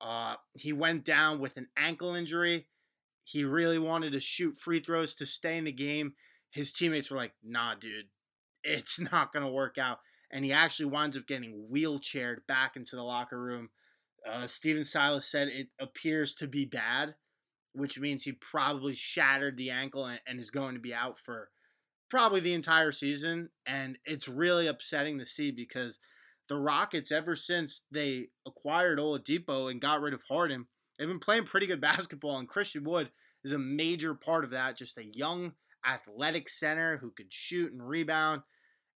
Uh, 0.00 0.36
he 0.54 0.72
went 0.72 1.04
down 1.04 1.38
with 1.40 1.56
an 1.56 1.68
ankle 1.76 2.14
injury. 2.14 2.66
He 3.24 3.44
really 3.44 3.78
wanted 3.78 4.12
to 4.12 4.20
shoot 4.20 4.56
free 4.56 4.80
throws 4.80 5.14
to 5.16 5.26
stay 5.26 5.58
in 5.58 5.64
the 5.64 5.72
game. 5.72 6.14
His 6.50 6.72
teammates 6.72 7.10
were 7.10 7.16
like, 7.16 7.34
nah, 7.42 7.74
dude, 7.74 8.06
it's 8.66 9.00
not 9.12 9.32
going 9.32 9.44
to 9.44 9.50
work 9.50 9.78
out. 9.78 10.00
And 10.30 10.44
he 10.44 10.52
actually 10.52 10.86
winds 10.86 11.16
up 11.16 11.26
getting 11.26 11.68
wheelchaired 11.72 12.46
back 12.48 12.76
into 12.76 12.96
the 12.96 13.02
locker 13.02 13.40
room. 13.40 13.70
Uh, 14.28 14.46
Stephen 14.46 14.84
Silas 14.84 15.26
said 15.26 15.48
it 15.48 15.68
appears 15.80 16.34
to 16.34 16.48
be 16.48 16.64
bad, 16.64 17.14
which 17.72 17.98
means 17.98 18.24
he 18.24 18.32
probably 18.32 18.94
shattered 18.94 19.56
the 19.56 19.70
ankle 19.70 20.04
and, 20.04 20.20
and 20.26 20.40
is 20.40 20.50
going 20.50 20.74
to 20.74 20.80
be 20.80 20.92
out 20.92 21.18
for 21.18 21.50
probably 22.10 22.40
the 22.40 22.54
entire 22.54 22.90
season. 22.90 23.50
And 23.66 23.98
it's 24.04 24.28
really 24.28 24.66
upsetting 24.66 25.18
to 25.20 25.24
see 25.24 25.52
because 25.52 26.00
the 26.48 26.56
Rockets, 26.56 27.12
ever 27.12 27.36
since 27.36 27.82
they 27.92 28.28
acquired 28.46 28.98
Oladipo 28.98 29.70
and 29.70 29.80
got 29.80 30.00
rid 30.00 30.14
of 30.14 30.22
Harden, 30.28 30.66
they've 30.98 31.08
been 31.08 31.20
playing 31.20 31.44
pretty 31.44 31.68
good 31.68 31.80
basketball. 31.80 32.38
And 32.38 32.48
Christian 32.48 32.82
Wood 32.82 33.10
is 33.44 33.52
a 33.52 33.58
major 33.58 34.14
part 34.14 34.42
of 34.42 34.50
that. 34.50 34.76
Just 34.76 34.98
a 34.98 35.06
young, 35.06 35.52
athletic 35.86 36.48
center 36.48 36.98
who 36.98 37.12
could 37.16 37.32
shoot 37.32 37.72
and 37.72 37.86
rebound. 37.86 38.42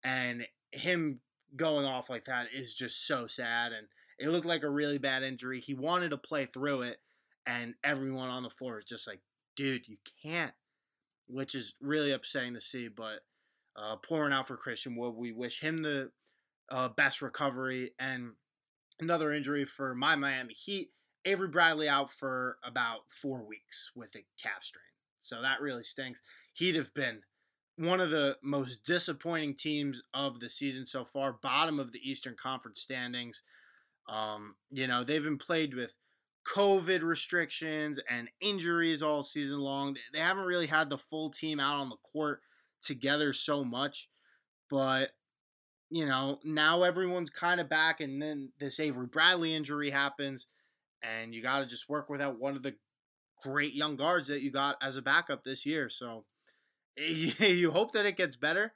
And 0.07 0.47
him 0.71 1.21
going 1.57 1.85
off 1.85 2.09
like 2.09 2.27
that 2.27 2.47
is 2.55 2.73
just 2.73 3.07
so 3.07 3.27
sad. 3.27 3.73
And 3.73 3.89
it 4.19 4.29
looked 4.29 4.47
like 4.47 4.63
a 4.63 4.71
really 4.71 4.99
bad 4.99 5.23
injury. 5.23 5.61
He 5.61 5.75
wanted 5.75 6.11
to 6.11 6.17
play 6.17 6.47
through 6.47 6.83
it. 6.83 6.99
And 7.45 7.75
everyone 7.85 8.29
on 8.29 8.43
the 8.43 8.51
floor 8.51 8.79
is 8.79 8.85
just 8.85 9.07
like, 9.07 9.21
dude, 9.57 9.89
you 9.89 9.97
can't 10.23 10.53
which 11.29 11.55
is 11.55 11.75
really 11.81 12.13
upsetting 12.13 12.55
to 12.55 12.61
see. 12.61 12.89
But 12.89 13.21
uh, 13.77 13.97
pouring 13.97 14.33
out 14.33 14.49
for 14.49 14.57
Christian 14.57 14.97
Wood, 14.97 15.15
we 15.15 15.33
wish 15.33 15.61
him 15.61 15.83
the 15.83 16.11
uh, 16.71 16.89
best 16.89 17.23
recovery. 17.23 17.93
And 17.99 18.33
another 19.01 19.33
injury 19.33 19.65
for 19.65 19.95
my 19.95 20.17
Miami 20.17 20.55
Heat, 20.55 20.91
Avery 21.25 21.49
Bradley 21.49 21.89
out 21.89 22.13
for 22.13 22.59
about 22.65 23.01
four 23.09 23.45
weeks 23.45 23.91
with 23.95 24.15
a 24.15 24.25
calf 24.41 24.63
strain. 24.63 24.83
So 25.19 25.43
that 25.43 25.61
really 25.61 25.83
stinks. 25.83 26.23
He'd 26.53 26.77
have 26.77 26.95
been 26.95 27.23
one 27.77 28.01
of 28.01 28.11
the 28.11 28.37
most 28.43 28.85
disappointing 28.85 29.55
teams 29.55 30.03
of 30.15 30.41
the 30.41 30.49
season 30.49 30.87
so 30.87 31.05
far, 31.05 31.33
bottom 31.33 31.79
of 31.79 31.93
the 31.93 32.01
Eastern 32.03 32.35
Conference 32.35 32.81
standings. 32.81 33.43
Um, 34.09 34.57
you 34.71 34.87
know, 34.87 35.05
they've 35.05 35.23
been 35.23 35.39
played 35.39 35.75
with 35.75 35.95
COVID 36.55 37.03
restrictions 37.03 37.99
and 38.09 38.29
injuries 38.41 39.03
all 39.03 39.23
season 39.23 39.59
long. 39.59 39.97
They 40.13 40.21
haven't 40.21 40.45
really 40.45 40.69
had 40.69 40.91
the 40.91 40.99
full 40.99 41.31
team 41.31 41.59
out 41.61 41.77
on 41.77 41.89
the 41.89 41.97
court 42.13 42.41
together 42.83 43.33
so 43.33 43.65
much. 43.65 44.09
But, 44.71 45.11
you 45.91 46.07
know, 46.07 46.39
now 46.45 46.83
everyone's 46.83 47.31
kind 47.31 47.61
of 47.61 47.69
back, 47.69 48.01
and 48.01 48.23
then 48.23 48.53
this 48.59 48.81
Avery 48.81 49.07
Bradley 49.07 49.55
injury 49.55 49.91
happens, 49.91 50.47
and 51.03 51.35
you 51.35 51.43
got 51.43 51.61
to 51.61 51.67
just 51.67 51.89
work 51.89 52.09
without 52.09 52.39
one 52.39 52.57
of 52.57 52.63
the 52.63 52.77
great 53.43 53.75
young 53.75 53.97
guards 53.97 54.29
that 54.29 54.43
you 54.43 54.51
got 54.51 54.77
as 54.81 54.97
a 54.97 55.03
backup 55.03 55.43
this 55.43 55.67
year. 55.67 55.89
So 55.89 56.25
you 57.39 57.71
hope 57.71 57.93
that 57.93 58.07
it 58.07 58.17
gets 58.17 58.37
better, 58.37 58.73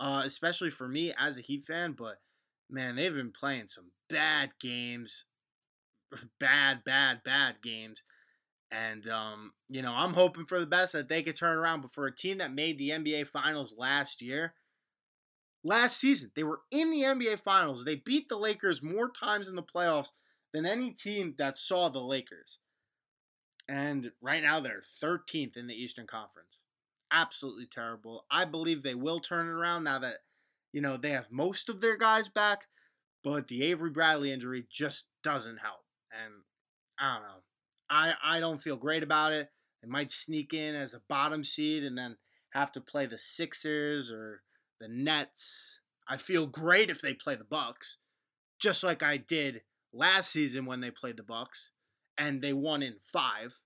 uh, 0.00 0.22
especially 0.24 0.70
for 0.70 0.88
me 0.88 1.12
as 1.18 1.38
a 1.38 1.42
Heat 1.42 1.64
fan. 1.64 1.92
But, 1.92 2.20
man, 2.70 2.96
they've 2.96 3.14
been 3.14 3.32
playing 3.32 3.68
some 3.68 3.92
bad 4.08 4.50
games 4.60 5.26
bad, 6.40 6.84
bad, 6.84 7.22
bad 7.24 7.56
games. 7.62 8.04
And, 8.70 9.06
um, 9.08 9.52
you 9.68 9.82
know, 9.82 9.92
I'm 9.92 10.14
hoping 10.14 10.46
for 10.46 10.58
the 10.58 10.66
best 10.66 10.92
that 10.94 11.08
they 11.08 11.22
could 11.22 11.36
turn 11.36 11.58
around. 11.58 11.82
But 11.82 11.92
for 11.92 12.06
a 12.06 12.14
team 12.14 12.38
that 12.38 12.54
made 12.54 12.78
the 12.78 12.90
NBA 12.90 13.26
Finals 13.26 13.74
last 13.76 14.22
year, 14.22 14.54
last 15.62 15.98
season, 15.98 16.30
they 16.34 16.44
were 16.44 16.60
in 16.70 16.90
the 16.90 17.02
NBA 17.02 17.40
Finals. 17.40 17.84
They 17.84 17.96
beat 17.96 18.28
the 18.28 18.38
Lakers 18.38 18.82
more 18.82 19.10
times 19.10 19.48
in 19.48 19.56
the 19.56 19.62
playoffs 19.62 20.10
than 20.52 20.64
any 20.64 20.90
team 20.90 21.34
that 21.38 21.58
saw 21.58 21.88
the 21.88 22.00
Lakers. 22.00 22.58
And 23.68 24.10
right 24.20 24.42
now, 24.42 24.60
they're 24.60 24.82
13th 25.02 25.56
in 25.56 25.66
the 25.66 25.74
Eastern 25.74 26.06
Conference. 26.06 26.62
Absolutely 27.12 27.66
terrible. 27.66 28.24
I 28.30 28.44
believe 28.44 28.82
they 28.82 28.94
will 28.94 29.20
turn 29.20 29.46
it 29.46 29.50
around 29.50 29.84
now 29.84 29.98
that, 29.98 30.18
you 30.72 30.80
know, 30.80 30.96
they 30.96 31.10
have 31.10 31.30
most 31.30 31.68
of 31.68 31.80
their 31.80 31.96
guys 31.96 32.28
back. 32.28 32.66
But 33.22 33.48
the 33.48 33.62
Avery 33.62 33.90
Bradley 33.90 34.32
injury 34.32 34.66
just 34.70 35.04
doesn't 35.22 35.58
help 35.58 35.84
and 36.12 36.42
I 36.98 37.14
don't 37.14 37.22
know. 37.22 37.42
I 37.90 38.14
I 38.22 38.40
don't 38.40 38.62
feel 38.62 38.76
great 38.76 39.02
about 39.02 39.32
it. 39.32 39.50
They 39.82 39.88
might 39.88 40.12
sneak 40.12 40.54
in 40.54 40.74
as 40.74 40.94
a 40.94 41.02
bottom 41.08 41.44
seed 41.44 41.84
and 41.84 41.96
then 41.96 42.16
have 42.50 42.72
to 42.72 42.80
play 42.80 43.06
the 43.06 43.18
Sixers 43.18 44.10
or 44.10 44.42
the 44.80 44.88
Nets. 44.88 45.80
I 46.08 46.16
feel 46.16 46.46
great 46.46 46.90
if 46.90 47.00
they 47.00 47.14
play 47.14 47.34
the 47.34 47.44
Bucks, 47.44 47.96
just 48.60 48.84
like 48.84 49.02
I 49.02 49.16
did 49.16 49.62
last 49.92 50.30
season 50.30 50.66
when 50.66 50.80
they 50.80 50.90
played 50.90 51.16
the 51.16 51.22
Bucks 51.22 51.70
and 52.18 52.42
they 52.42 52.52
won 52.52 52.82
in 52.82 52.96
5 53.12 53.60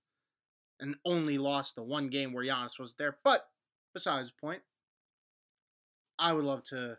and 0.79 0.95
only 1.05 1.37
lost 1.37 1.75
the 1.75 1.83
one 1.83 2.09
game 2.09 2.33
where 2.33 2.45
Giannis 2.45 2.79
was 2.79 2.95
there. 2.97 3.17
But 3.23 3.47
besides 3.93 4.29
the 4.29 4.47
point, 4.47 4.61
I 6.19 6.33
would 6.33 6.45
love 6.45 6.63
to 6.65 6.97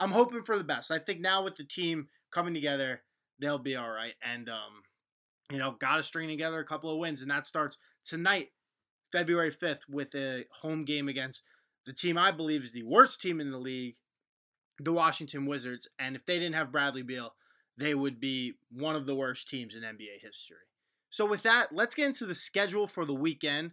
I'm 0.00 0.10
hoping 0.10 0.42
for 0.42 0.58
the 0.58 0.64
best. 0.64 0.90
I 0.90 0.98
think 0.98 1.20
now 1.20 1.44
with 1.44 1.56
the 1.56 1.64
team 1.64 2.08
coming 2.30 2.54
together, 2.54 3.02
they'll 3.38 3.58
be 3.58 3.76
all 3.76 3.90
right. 3.90 4.14
And 4.22 4.48
um, 4.48 4.82
you 5.50 5.58
know, 5.58 5.72
got 5.72 5.96
to 5.96 6.02
string 6.02 6.28
together 6.28 6.58
a 6.58 6.64
couple 6.64 6.90
of 6.90 6.98
wins, 6.98 7.22
and 7.22 7.30
that 7.30 7.46
starts 7.46 7.78
tonight, 8.04 8.48
February 9.12 9.50
fifth, 9.50 9.84
with 9.88 10.14
a 10.14 10.46
home 10.62 10.84
game 10.84 11.08
against 11.08 11.42
the 11.86 11.92
team 11.92 12.16
I 12.16 12.30
believe 12.30 12.64
is 12.64 12.72
the 12.72 12.82
worst 12.82 13.20
team 13.20 13.40
in 13.40 13.50
the 13.50 13.58
league, 13.58 13.96
the 14.78 14.92
Washington 14.92 15.46
Wizards. 15.46 15.88
And 15.98 16.16
if 16.16 16.24
they 16.26 16.38
didn't 16.38 16.56
have 16.56 16.72
Bradley 16.72 17.02
Beal, 17.02 17.34
they 17.76 17.94
would 17.94 18.20
be 18.20 18.54
one 18.70 18.96
of 18.96 19.06
the 19.06 19.14
worst 19.14 19.48
teams 19.48 19.74
in 19.74 19.82
NBA 19.82 20.20
history. 20.22 20.56
So 21.14 21.24
with 21.24 21.44
that, 21.44 21.72
let's 21.72 21.94
get 21.94 22.06
into 22.06 22.26
the 22.26 22.34
schedule 22.34 22.88
for 22.88 23.04
the 23.04 23.14
weekend. 23.14 23.70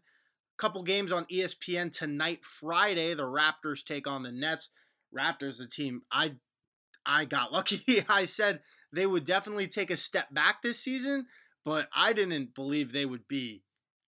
Couple 0.59 0.83
games 0.83 1.11
on 1.11 1.25
ESPN 1.25 1.91
tonight, 1.91 2.45
Friday. 2.45 3.15
The 3.15 3.23
Raptors 3.23 3.83
take 3.83 4.05
on 4.05 4.21
the 4.21 4.31
Nets. 4.31 4.69
Raptors, 5.11 5.57
the 5.57 5.65
team 5.65 6.03
I 6.11 6.33
I 7.03 7.25
got 7.25 7.51
lucky. 7.51 8.03
I 8.07 8.25
said 8.25 8.59
they 8.93 9.07
would 9.07 9.23
definitely 9.25 9.67
take 9.67 9.89
a 9.89 9.97
step 9.97 10.31
back 10.31 10.61
this 10.61 10.77
season, 10.77 11.25
but 11.65 11.89
I 11.95 12.13
didn't 12.13 12.53
believe 12.53 12.91
they 12.91 13.07
would 13.07 13.27
be 13.27 13.63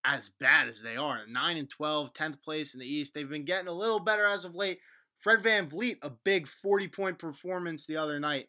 as 0.06 0.30
bad 0.30 0.68
as 0.68 0.84
they 0.84 0.96
are. 0.96 1.26
9 1.28 1.58
and 1.58 1.68
12, 1.68 2.14
10th 2.14 2.44
place 2.44 2.76
in 2.76 2.82
the 2.82 2.86
East. 2.86 3.16
They've 3.16 3.28
been 3.28 3.46
getting 3.46 3.68
a 3.68 3.74
little 3.74 4.00
better 4.00 4.28
as 4.28 4.46
of 4.46 4.56
late. 4.56 4.78
Fred 5.18 5.40
VanVleet, 5.40 5.98
a 6.04 6.12
big 6.12 6.48
40 6.48 6.88
point 6.90 7.18
performance 7.18 7.88
the 7.88 7.98
other 7.98 8.20
night, 8.20 8.46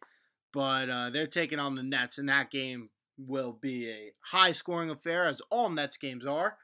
but 0.53 0.91
uh, 0.91 1.09
they're 1.09 1.27
taking 1.27 1.59
on 1.59 1.75
the 1.75 1.83
Nets, 1.83 2.19
in 2.19 2.27
that 2.27 2.51
game 2.51 2.91
will 3.19 3.53
be 3.53 3.89
a 3.91 4.13
high 4.33 4.53
scoring 4.53 4.91
affair, 4.91 5.25
as 5.25 5.41
all 5.51 5.71
Nets 5.71 5.97
games 5.97 6.27
are. 6.27 6.57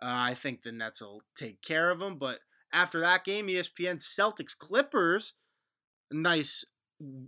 Uh, 0.00 0.06
I 0.08 0.34
think 0.34 0.62
the 0.62 0.72
Nets 0.72 1.00
will 1.00 1.22
take 1.36 1.62
care 1.62 1.90
of 1.90 2.00
them, 2.00 2.16
but 2.18 2.40
after 2.72 3.00
that 3.00 3.24
game, 3.24 3.48
ESPN 3.48 3.98
Celtics 3.98 4.56
Clippers, 4.56 5.34
nice 6.10 6.64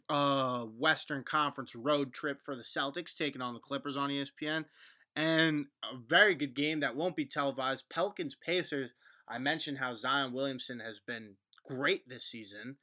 uh, 0.08 0.62
Western 0.62 1.22
Conference 1.22 1.74
road 1.74 2.12
trip 2.12 2.40
for 2.44 2.56
the 2.56 2.62
Celtics, 2.62 3.14
taking 3.14 3.42
on 3.42 3.54
the 3.54 3.60
Clippers 3.60 3.96
on 3.96 4.10
ESPN. 4.10 4.64
And 5.16 5.66
a 5.84 5.96
very 5.96 6.34
good 6.34 6.54
game 6.54 6.80
that 6.80 6.96
won't 6.96 7.16
be 7.16 7.24
televised. 7.24 7.88
Pelicans 7.88 8.34
Pacers. 8.34 8.90
I 9.28 9.38
mentioned 9.38 9.78
how 9.78 9.94
Zion 9.94 10.32
Williamson 10.32 10.80
has 10.80 10.98
been 10.98 11.36
great 11.66 12.08
this 12.08 12.24
season, 12.24 12.76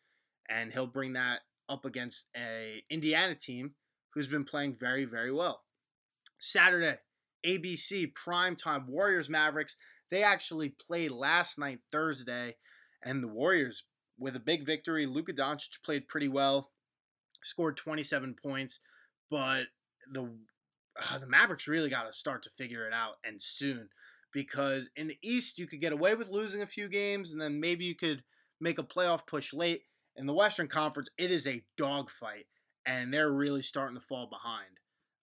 and 0.50 0.72
he'll 0.72 0.88
bring 0.88 1.14
that 1.14 1.42
up 1.70 1.86
against 1.86 2.26
a 2.36 2.84
Indiana 2.90 3.36
team 3.36 3.76
who's 4.14 4.28
been 4.28 4.46
playing 4.46 4.76
very, 4.80 5.06
very 5.06 5.32
well. 5.32 5.62
Saturday, 6.42 6.98
ABC 7.46 8.12
primetime 8.14 8.88
Warriors 8.88 9.30
Mavericks. 9.30 9.78
They 10.10 10.24
actually 10.24 10.70
played 10.70 11.12
last 11.12 11.60
night, 11.60 11.80
Thursday, 11.92 12.56
and 13.04 13.24
the 13.24 13.28
Warriors 13.28 13.84
with 14.20 14.36
a 14.36 14.40
big 14.40 14.66
victory. 14.66 15.06
Luka 15.06 15.34
Doncic 15.34 15.84
played 15.86 16.08
pretty 16.08 16.28
well, 16.28 16.72
scored 17.44 17.78
27 17.78 18.36
points, 18.42 18.80
but 19.30 19.68
the 20.12 20.32
uh, 21.00 21.18
the 21.20 21.28
Mavericks 21.28 21.68
really 21.68 21.90
got 21.90 22.04
to 22.04 22.12
start 22.12 22.44
to 22.44 22.50
figure 22.58 22.86
it 22.86 22.94
out 22.94 23.14
and 23.24 23.42
soon 23.42 23.88
because 24.34 24.90
in 24.98 25.08
the 25.08 25.18
East 25.24 25.58
you 25.58 25.66
could 25.66 25.80
get 25.80 25.94
away 25.94 26.16
with 26.16 26.30
losing 26.30 26.62
a 26.62 26.68
few 26.68 26.90
games 26.90 27.32
and 27.32 27.40
then 27.40 27.62
maybe 27.62 27.86
you 27.86 27.96
could 27.96 28.24
make 28.60 28.78
a 28.78 28.84
playoff 28.84 29.26
push 29.26 29.54
late. 29.54 29.84
In 30.18 30.26
the 30.26 30.34
Western 30.34 30.68
Conference, 30.68 31.08
it 31.18 31.32
is 31.32 31.48
a 31.48 31.64
dogfight, 31.78 32.48
and 32.86 33.14
they're 33.14 33.32
really 33.32 33.62
starting 33.62 33.96
to 33.96 34.06
fall 34.06 34.28
behind 34.28 34.81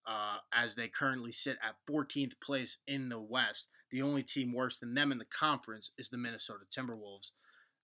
uh, 0.08 0.38
as 0.52 0.74
they 0.74 0.88
currently 0.88 1.32
sit 1.32 1.58
at 1.62 1.76
14th 1.88 2.40
place 2.42 2.78
in 2.86 3.10
the 3.10 3.20
West. 3.20 3.68
The 3.90 4.02
only 4.02 4.22
team 4.22 4.52
worse 4.52 4.78
than 4.78 4.94
them 4.94 5.12
in 5.12 5.18
the 5.18 5.26
conference 5.26 5.90
is 5.98 6.08
the 6.08 6.18
Minnesota 6.18 6.64
Timberwolves. 6.74 7.30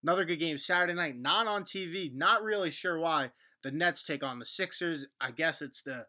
Another 0.03 0.25
good 0.25 0.41
game 0.41 0.59
Saturday 0.59 0.95
night, 0.95 1.17
not 1.17 1.47
on 1.47 1.65
TV. 1.65 2.13
Not 2.15 2.43
really 2.43 2.71
sure 2.71 2.99
why. 2.99 3.31
The 3.63 3.71
Nets 3.71 4.03
take 4.03 4.23
on 4.23 4.39
the 4.39 4.45
Sixers. 4.45 5.07
I 5.21 5.31
guess 5.31 5.63
it's 5.63 5.83
the 5.83 6.07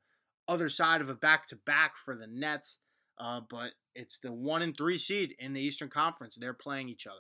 other 0.48 0.70
side 0.70 1.02
of 1.02 1.10
a 1.10 1.16
back 1.16 1.48
to 1.48 1.56
back 1.56 1.96
for 1.98 2.16
the 2.16 2.28
Nets, 2.28 2.80
uh, 3.20 3.42
but 3.50 3.72
it's 3.96 4.20
the 4.20 4.34
one 4.34 4.62
and 4.62 4.76
three 4.76 4.98
seed 4.98 5.36
in 5.40 5.54
the 5.54 5.62
Eastern 5.62 5.90
Conference. 5.90 6.36
They're 6.36 6.54
playing 6.54 6.90
each 6.90 7.08
other. 7.08 7.16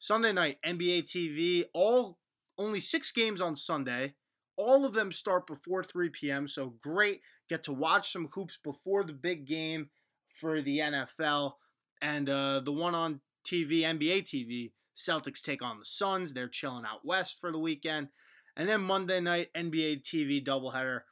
Sunday 0.00 0.32
night, 0.32 0.58
NBA 0.64 1.04
TV, 1.04 1.64
all 1.72 2.18
only 2.56 2.80
six 2.80 3.12
games 3.12 3.40
on 3.40 3.56
Sunday. 3.56 4.14
All 4.56 4.84
of 4.84 4.92
them 4.92 5.12
start 5.12 5.46
before 5.46 5.84
3 5.84 6.10
p.m. 6.10 6.48
So 6.48 6.74
great. 6.82 7.20
Get 7.48 7.62
to 7.64 7.72
watch 7.72 8.12
some 8.12 8.28
hoops 8.32 8.58
before 8.62 9.04
the 9.04 9.12
big 9.12 9.46
game 9.46 9.90
for 10.28 10.60
the 10.60 10.78
NFL. 10.78 11.54
And 12.00 12.28
uh, 12.28 12.60
the 12.60 12.72
one 12.72 12.94
on 12.94 13.20
TV, 13.44 13.80
NBA 13.80 14.22
TV, 14.22 14.72
Celtics 14.96 15.40
take 15.40 15.62
on 15.62 15.78
the 15.78 15.84
Suns. 15.84 16.34
They're 16.34 16.48
chilling 16.48 16.84
out 16.84 17.04
west 17.04 17.40
for 17.40 17.50
the 17.52 17.58
weekend. 17.58 18.08
And 18.56 18.68
then 18.68 18.80
Monday 18.82 19.20
night, 19.20 19.52
NBA 19.54 20.02
TV 20.02 20.44
doubleheader. 20.44 21.02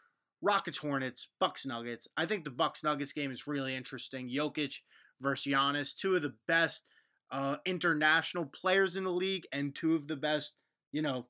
Rockets 0.42 0.78
Hornets, 0.78 1.28
Bucks 1.40 1.64
Nuggets. 1.64 2.06
I 2.16 2.26
think 2.26 2.44
the 2.44 2.50
Bucks 2.50 2.84
Nuggets 2.84 3.12
game 3.12 3.30
is 3.30 3.46
really 3.46 3.74
interesting. 3.74 4.28
Jokic 4.28 4.80
versus 5.20 5.52
Giannis, 5.52 5.94
two 5.94 6.14
of 6.14 6.22
the 6.22 6.34
best 6.46 6.82
uh, 7.30 7.56
international 7.64 8.46
players 8.46 8.96
in 8.96 9.04
the 9.04 9.10
league 9.10 9.46
and 9.52 9.74
two 9.74 9.94
of 9.94 10.08
the 10.08 10.16
best, 10.16 10.54
you 10.92 11.02
know, 11.02 11.26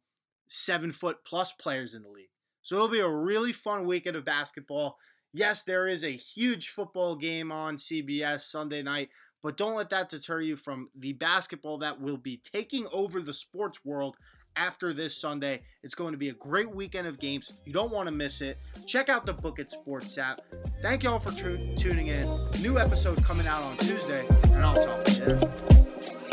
seven 0.49 0.93
foot 0.93 1.19
plus 1.25 1.53
players 1.53 1.95
in 1.95 2.03
the 2.03 2.09
league. 2.09 2.29
So 2.67 2.75
it'll 2.75 2.89
be 2.89 2.99
a 2.99 3.09
really 3.09 3.53
fun 3.53 3.87
weekend 3.87 4.17
of 4.17 4.25
basketball. 4.25 4.99
Yes, 5.33 5.63
there 5.63 5.87
is 5.87 6.03
a 6.03 6.11
huge 6.11 6.71
football 6.71 7.15
game 7.15 7.53
on 7.53 7.77
CBS 7.77 8.41
Sunday 8.41 8.83
night, 8.83 9.09
but 9.41 9.57
don't 9.57 9.77
let 9.77 9.89
that 9.91 10.09
deter 10.09 10.41
you 10.41 10.57
from 10.57 10.89
the 10.99 11.13
basketball 11.13 11.79
that 11.79 12.01
will 12.01 12.17
be 12.17 12.39
taking 12.39 12.89
over 12.93 13.23
the 13.23 13.33
sports 13.33 13.85
world 13.85 14.17
after 14.57 14.93
this 14.93 15.17
Sunday. 15.17 15.63
It's 15.85 15.95
going 15.95 16.11
to 16.11 16.19
be 16.19 16.31
a 16.31 16.35
great 16.35 16.69
weekend 16.75 17.07
of 17.07 17.21
games. 17.21 17.53
You 17.65 17.73
don't 17.73 17.93
want 17.93 18.09
to 18.09 18.13
miss 18.13 18.41
it. 18.41 18.59
Check 18.85 19.09
out 19.09 19.27
the 19.27 19.35
Book 19.35 19.61
It 19.61 19.71
Sports 19.71 20.19
app. 20.19 20.41
Thank 20.83 21.05
you 21.05 21.11
all 21.11 21.21
for 21.21 21.31
tu- 21.31 21.73
tuning 21.77 22.09
in. 22.09 22.29
New 22.63 22.81
episode 22.81 23.23
coming 23.23 23.47
out 23.47 23.63
on 23.63 23.77
Tuesday, 23.77 24.27
and 24.51 24.65
I'll 24.65 24.83
talk 24.83 25.05
to 25.05 25.39
you. 26.21 26.26